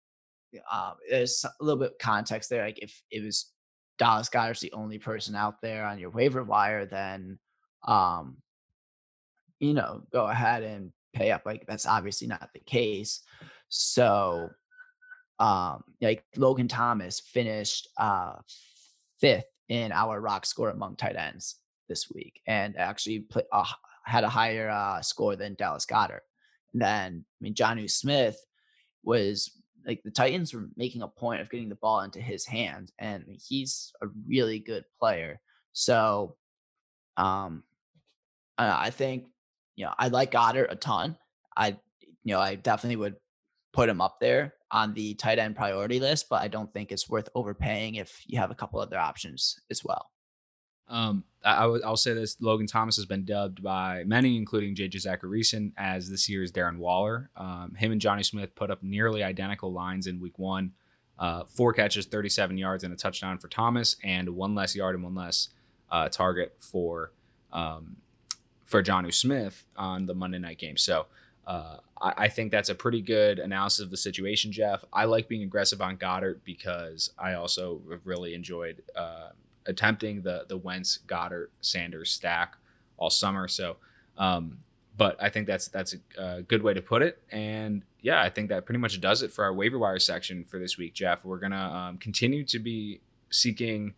[0.71, 2.63] um, there's a little bit of context there.
[2.63, 3.51] Like if it was
[3.97, 7.39] Dallas Goedert's the only person out there on your waiver wire, then
[7.87, 8.37] um,
[9.59, 11.43] you know, go ahead and pay up.
[11.45, 13.21] Like that's obviously not the case.
[13.69, 14.49] So
[15.39, 18.33] um like Logan Thomas finished uh
[19.19, 21.55] fifth in our rock score among tight ends
[21.87, 23.65] this week and actually play, uh,
[24.03, 26.21] had a higher uh, score than Dallas Goedert.
[26.73, 28.37] And then I mean Jonnu Smith
[29.03, 29.51] was
[29.85, 33.25] like the Titans were making a point of getting the ball into his hands, and
[33.47, 35.39] he's a really good player.
[35.73, 36.35] So,
[37.17, 37.63] um,
[38.57, 39.25] I think
[39.75, 41.17] you know I like Goedert a ton.
[41.55, 41.77] I
[42.23, 43.15] you know I definitely would
[43.73, 47.09] put him up there on the tight end priority list, but I don't think it's
[47.09, 50.09] worth overpaying if you have a couple other options as well.
[50.91, 55.07] Um, I, w- I'll say this: Logan Thomas has been dubbed by many, including JJ
[55.07, 57.31] Zachariason, as this year's Darren Waller.
[57.35, 60.73] Um, him and Jonnu Smith put up nearly identical lines in Week One:
[61.17, 65.03] uh, four catches, 37 yards, and a touchdown for Thomas, and one less yard and
[65.03, 65.49] one less
[65.89, 67.11] uh, target for
[67.51, 67.95] um,
[68.65, 70.77] for Jonnu Smith on the Monday night game.
[70.77, 71.07] So.
[71.47, 74.85] Uh, I, I, think that's a pretty good analysis of the situation, Jeff.
[74.93, 79.29] I like being aggressive on Goedert because I also really enjoyed uh,
[79.65, 82.55] attempting the the Wentz Goedert, Sanders stack
[82.97, 83.47] all summer.
[83.47, 83.77] So,
[84.17, 84.59] um,
[84.97, 87.21] but I think that's that's a, a, good way to put it.
[87.31, 90.59] And yeah, I think that pretty much does it for our waiver wire section for
[90.59, 91.25] this week, Jeff.
[91.25, 93.93] We're gonna um, continue to be seeking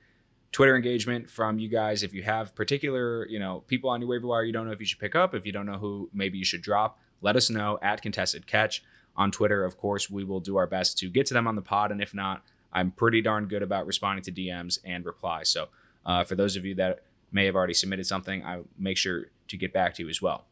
[0.52, 2.04] Twitter engagement from you guys.
[2.04, 4.80] If you have particular, you know, people on your waiver wire you don't know if
[4.80, 7.50] you should pick up, if you don't know who maybe you should drop, let us
[7.50, 8.84] know at contested catch
[9.16, 9.66] on Twitter.
[9.66, 12.02] Of course, we will do our best to get to them on the pod, and
[12.02, 12.44] if not,
[12.74, 15.50] I'm pretty darn good about responding to DMs and replies.
[15.50, 15.68] So
[16.06, 19.58] uh, for those of you that may have already submitted something, I make sure to
[19.58, 20.46] get back to you as well.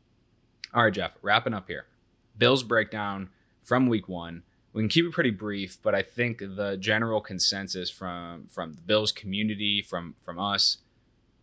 [0.74, 1.86] All right, Jeff, wrapping up here.
[2.38, 3.30] Bills breakdown
[3.64, 4.44] from week one.
[4.74, 8.82] We can keep it pretty brief, but I think the general consensus from from the
[8.82, 10.78] Bills community, from from us,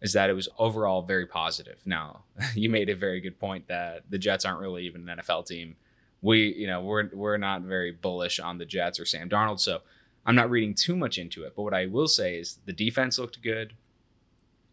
[0.01, 1.79] is that it was overall very positive.
[1.85, 2.23] Now,
[2.55, 5.77] you made a very good point that the Jets aren't really even an NFL team.
[6.23, 9.83] We, you know, we're we're not very bullish on the Jets or Sam Darnold, so
[10.27, 13.19] I'm not reading too much into it, but what I will say is the defense
[13.19, 13.75] looked good.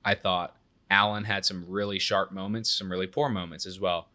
[0.04, 0.56] I thought
[0.90, 4.10] Allen had some really sharp moments, some really poor moments as well.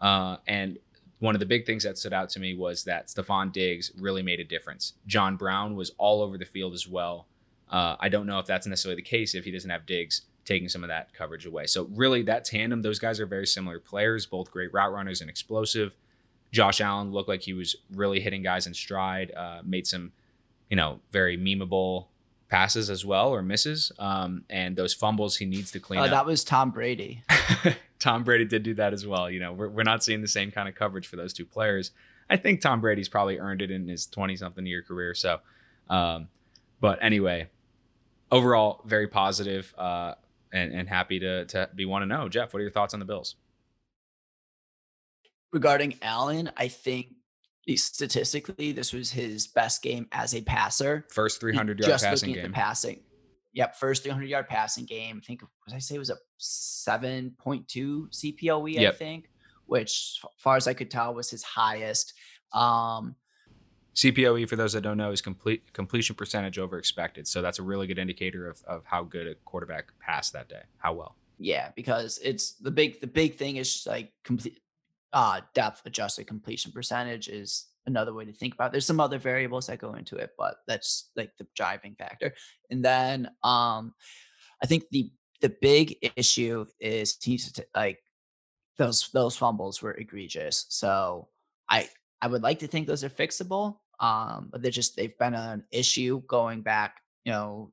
[0.00, 0.78] Uh, and
[1.18, 4.22] one of the big things that stood out to me was that Stefon Diggs really
[4.22, 4.94] made a difference.
[5.06, 7.26] John Brown was all over the field as well.
[7.70, 10.68] Uh, I don't know if that's necessarily the case if he doesn't have Diggs taking
[10.68, 11.66] some of that coverage away.
[11.66, 15.30] So really, that tandem, those guys are very similar players, both great route runners and
[15.30, 15.94] explosive.
[16.50, 20.12] Josh Allen looked like he was really hitting guys in stride, uh, made some
[20.72, 22.06] you know, very memeable
[22.48, 23.92] passes as well or misses.
[23.98, 26.10] Um, and those fumbles he needs to clean oh, up.
[26.10, 27.22] That was Tom Brady.
[27.98, 29.30] Tom Brady did do that as well.
[29.30, 31.90] You know, we're, we're not seeing the same kind of coverage for those two players.
[32.30, 35.12] I think Tom Brady's probably earned it in his 20 something year career.
[35.12, 35.40] So,
[35.90, 36.28] um,
[36.80, 37.50] but anyway,
[38.30, 40.14] overall, very positive, uh,
[40.54, 42.30] and, and happy to, to be one to know.
[42.30, 43.36] Jeff, what are your thoughts on the Bills?
[45.52, 47.08] Regarding Allen, I think
[47.76, 51.06] statistically, this was his best game as a passer.
[51.10, 52.52] First 300 yard just passing game.
[52.52, 53.00] passing.
[53.54, 55.20] Yep, first 300 yard passing game.
[55.22, 57.66] I think, was I say it was a 7.2
[58.10, 58.94] CPOE, yep.
[58.94, 59.30] I think,
[59.66, 62.14] which, far as I could tell, was his highest.
[62.52, 63.14] Um,
[63.94, 67.28] CPOE, for those that don't know, is complete completion percentage over expected.
[67.28, 70.62] So that's a really good indicator of, of how good a quarterback passed that day,
[70.78, 71.16] how well.
[71.38, 74.60] Yeah, because it's the big the big thing is like complete
[75.12, 78.72] uh, depth adjusted completion percentage is another way to think about it.
[78.72, 82.32] There's some other variables that go into it, but that's like the driving factor.
[82.70, 83.94] And then um,
[84.62, 85.10] I think the
[85.40, 87.98] the big issue is he's like
[88.78, 90.66] those those fumbles were egregious.
[90.68, 91.28] So
[91.68, 91.88] I
[92.20, 93.78] I would like to think those are fixable.
[94.00, 97.72] Um, but they're just they've been an issue going back, you know,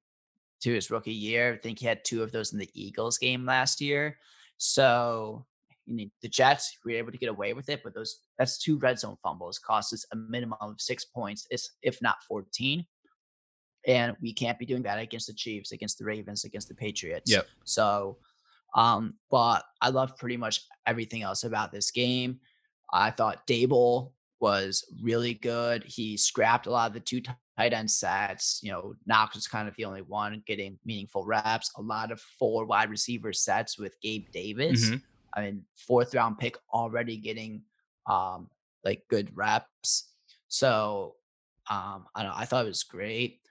[0.62, 1.54] to his rookie year.
[1.54, 4.18] I think he had two of those in the Eagles game last year.
[4.58, 5.46] So
[5.90, 8.78] you know, the Jets were able to get away with it, but those that's two
[8.78, 11.48] red zone fumbles cost us a minimum of six points,
[11.82, 12.86] if not 14.
[13.88, 17.32] And we can't be doing that against the Chiefs, against the Ravens, against the Patriots.
[17.32, 17.48] Yep.
[17.64, 18.18] So,
[18.76, 22.40] um, but I love pretty much everything else about this game.
[22.94, 25.84] I thought Daboll was really good.
[25.86, 27.22] He scrapped a lot of the two
[27.58, 28.60] tight end sets.
[28.64, 31.72] You know, Knox was kind of the only one getting meaningful reps.
[31.78, 34.86] A lot of four wide receiver sets with Gabe Davis.
[34.86, 34.98] Mm-hmm.
[35.34, 37.64] I mean, fourth round pick already getting
[38.08, 38.50] um
[38.84, 40.14] like good reps.
[40.48, 41.16] So
[41.70, 43.42] um I don't know, I thought it was great.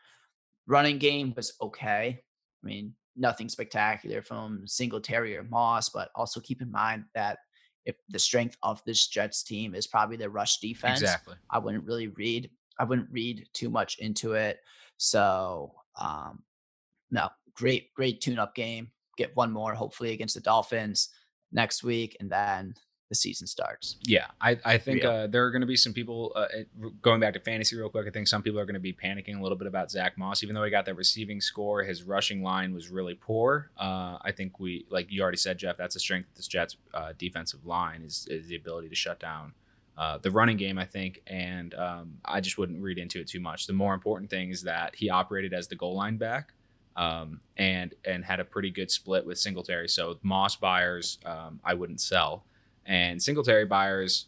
[0.66, 2.22] Running game was okay.
[2.62, 7.38] I mean, nothing spectacular from Singletary or Moss, but also keep in mind that
[7.84, 11.36] if the strength of this Jets team is probably the rush defense, exactly.
[11.50, 12.50] I wouldn't really read.
[12.78, 14.58] I wouldn't read too much into it.
[14.98, 16.42] So, um,
[17.10, 18.90] no, great, great tune-up game.
[19.16, 21.08] Get one more, hopefully, against the Dolphins
[21.52, 22.74] next week, and then
[23.08, 23.96] the season starts.
[24.02, 26.46] Yeah, I, I think uh, there are going to be some people uh,
[27.00, 28.06] going back to fantasy real quick.
[28.06, 30.42] I think some people are going to be panicking a little bit about Zach Moss,
[30.42, 31.82] even though he got that receiving score.
[31.82, 33.70] His rushing line was really poor.
[33.78, 36.76] Uh, I think we, like you already said, Jeff, that's a strength of this Jets
[36.92, 39.54] uh, defensive line is, is the ability to shut down
[39.96, 40.78] uh, the running game.
[40.78, 43.66] I think, and um, I just wouldn't read into it too much.
[43.66, 46.52] The more important thing is that he operated as the goal line back.
[46.98, 49.88] Um, and and had a pretty good split with Singletary.
[49.88, 52.44] So Moss buyers, um, I wouldn't sell
[52.88, 54.26] and Singletary buyers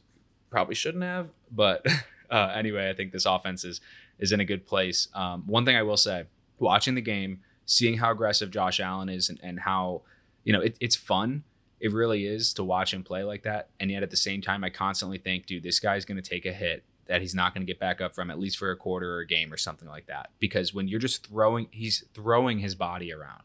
[0.51, 1.29] probably shouldn't have.
[1.51, 1.85] But
[2.31, 3.81] uh, anyway, I think this offense is
[4.21, 5.09] is in a good place.
[5.14, 6.25] Um, one thing I will say,
[6.59, 10.03] watching the game, seeing how aggressive Josh Allen is, and, and how
[10.45, 11.43] you know it, it's fun.
[11.81, 13.71] It really is to watch him play like that.
[13.81, 16.45] And yet at the same time, I constantly think, dude, this guy's going to take
[16.45, 18.76] a hit that he's not going to get back up from at least for a
[18.76, 20.30] quarter or a game or something like that.
[20.38, 23.42] Because when you're just throwing, he's throwing his body around.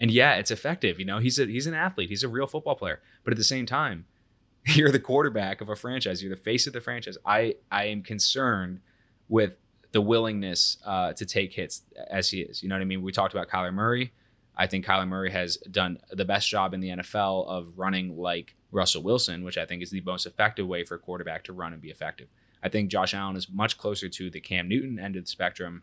[0.00, 0.98] And yeah, it's effective.
[0.98, 2.08] You know, he's a he's an athlete.
[2.08, 3.00] He's a real football player.
[3.22, 4.06] But at the same time,
[4.64, 6.22] you're the quarterback of a franchise.
[6.22, 7.18] You're the face of the franchise.
[7.26, 8.80] I I am concerned
[9.28, 9.52] with
[9.92, 12.62] the willingness uh, to take hits as he is.
[12.62, 13.02] You know what I mean?
[13.02, 14.14] We talked about Kyler Murray.
[14.56, 18.54] I think Kyler Murray has done the best job in the NFL of running like
[18.70, 21.74] Russell Wilson, which I think is the most effective way for a quarterback to run
[21.74, 22.28] and be effective.
[22.62, 25.82] I think Josh Allen is much closer to the Cam Newton end of the spectrum,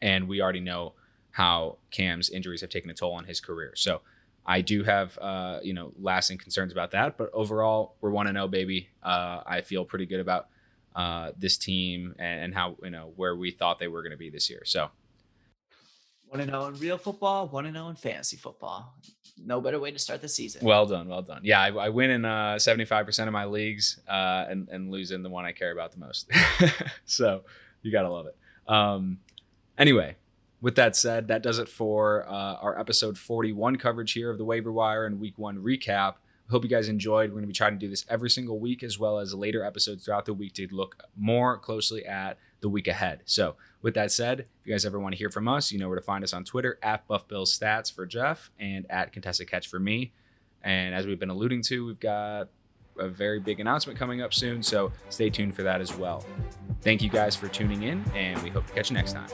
[0.00, 0.94] and we already know
[1.32, 3.72] how Cam's injuries have taken a toll on his career.
[3.76, 4.00] So
[4.46, 8.32] I do have uh, you know lasting concerns about that, but overall we're one to
[8.32, 8.88] zero, baby.
[9.02, 10.48] Uh, I feel pretty good about
[10.94, 14.16] uh, this team and, and, how you know where we thought they were going to
[14.16, 14.62] be this year.
[14.64, 14.88] So
[16.28, 18.94] one to zero in real football, one to zero in fantasy football.
[19.44, 20.64] No better way to start the season.
[20.64, 21.42] Well done, well done.
[21.44, 24.90] Yeah, I, I win in uh, seventy five percent of my leagues uh, and and
[24.90, 26.30] lose in the one I care about the most.
[27.04, 27.42] so
[27.82, 28.36] you gotta love it.
[28.68, 29.18] Um,
[29.78, 30.16] anyway,
[30.60, 34.44] with that said, that does it for uh, our episode 41 coverage here of the
[34.44, 36.14] waiver wire and week one recap.
[36.50, 37.30] Hope you guys enjoyed.
[37.30, 39.64] We're going to be trying to do this every single week, as well as later
[39.64, 43.22] episodes throughout the week to look more closely at the week ahead.
[43.24, 45.88] So, with that said, if you guys ever want to hear from us, you know
[45.88, 49.48] where to find us on Twitter at Buff Bill Stats for Jeff and at Contested
[49.48, 50.12] Catch for me.
[50.62, 52.48] And as we've been alluding to, we've got
[52.98, 56.24] a very big announcement coming up soon, so stay tuned for that as well.
[56.80, 59.28] Thank you guys for tuning in, and we hope to catch you next time.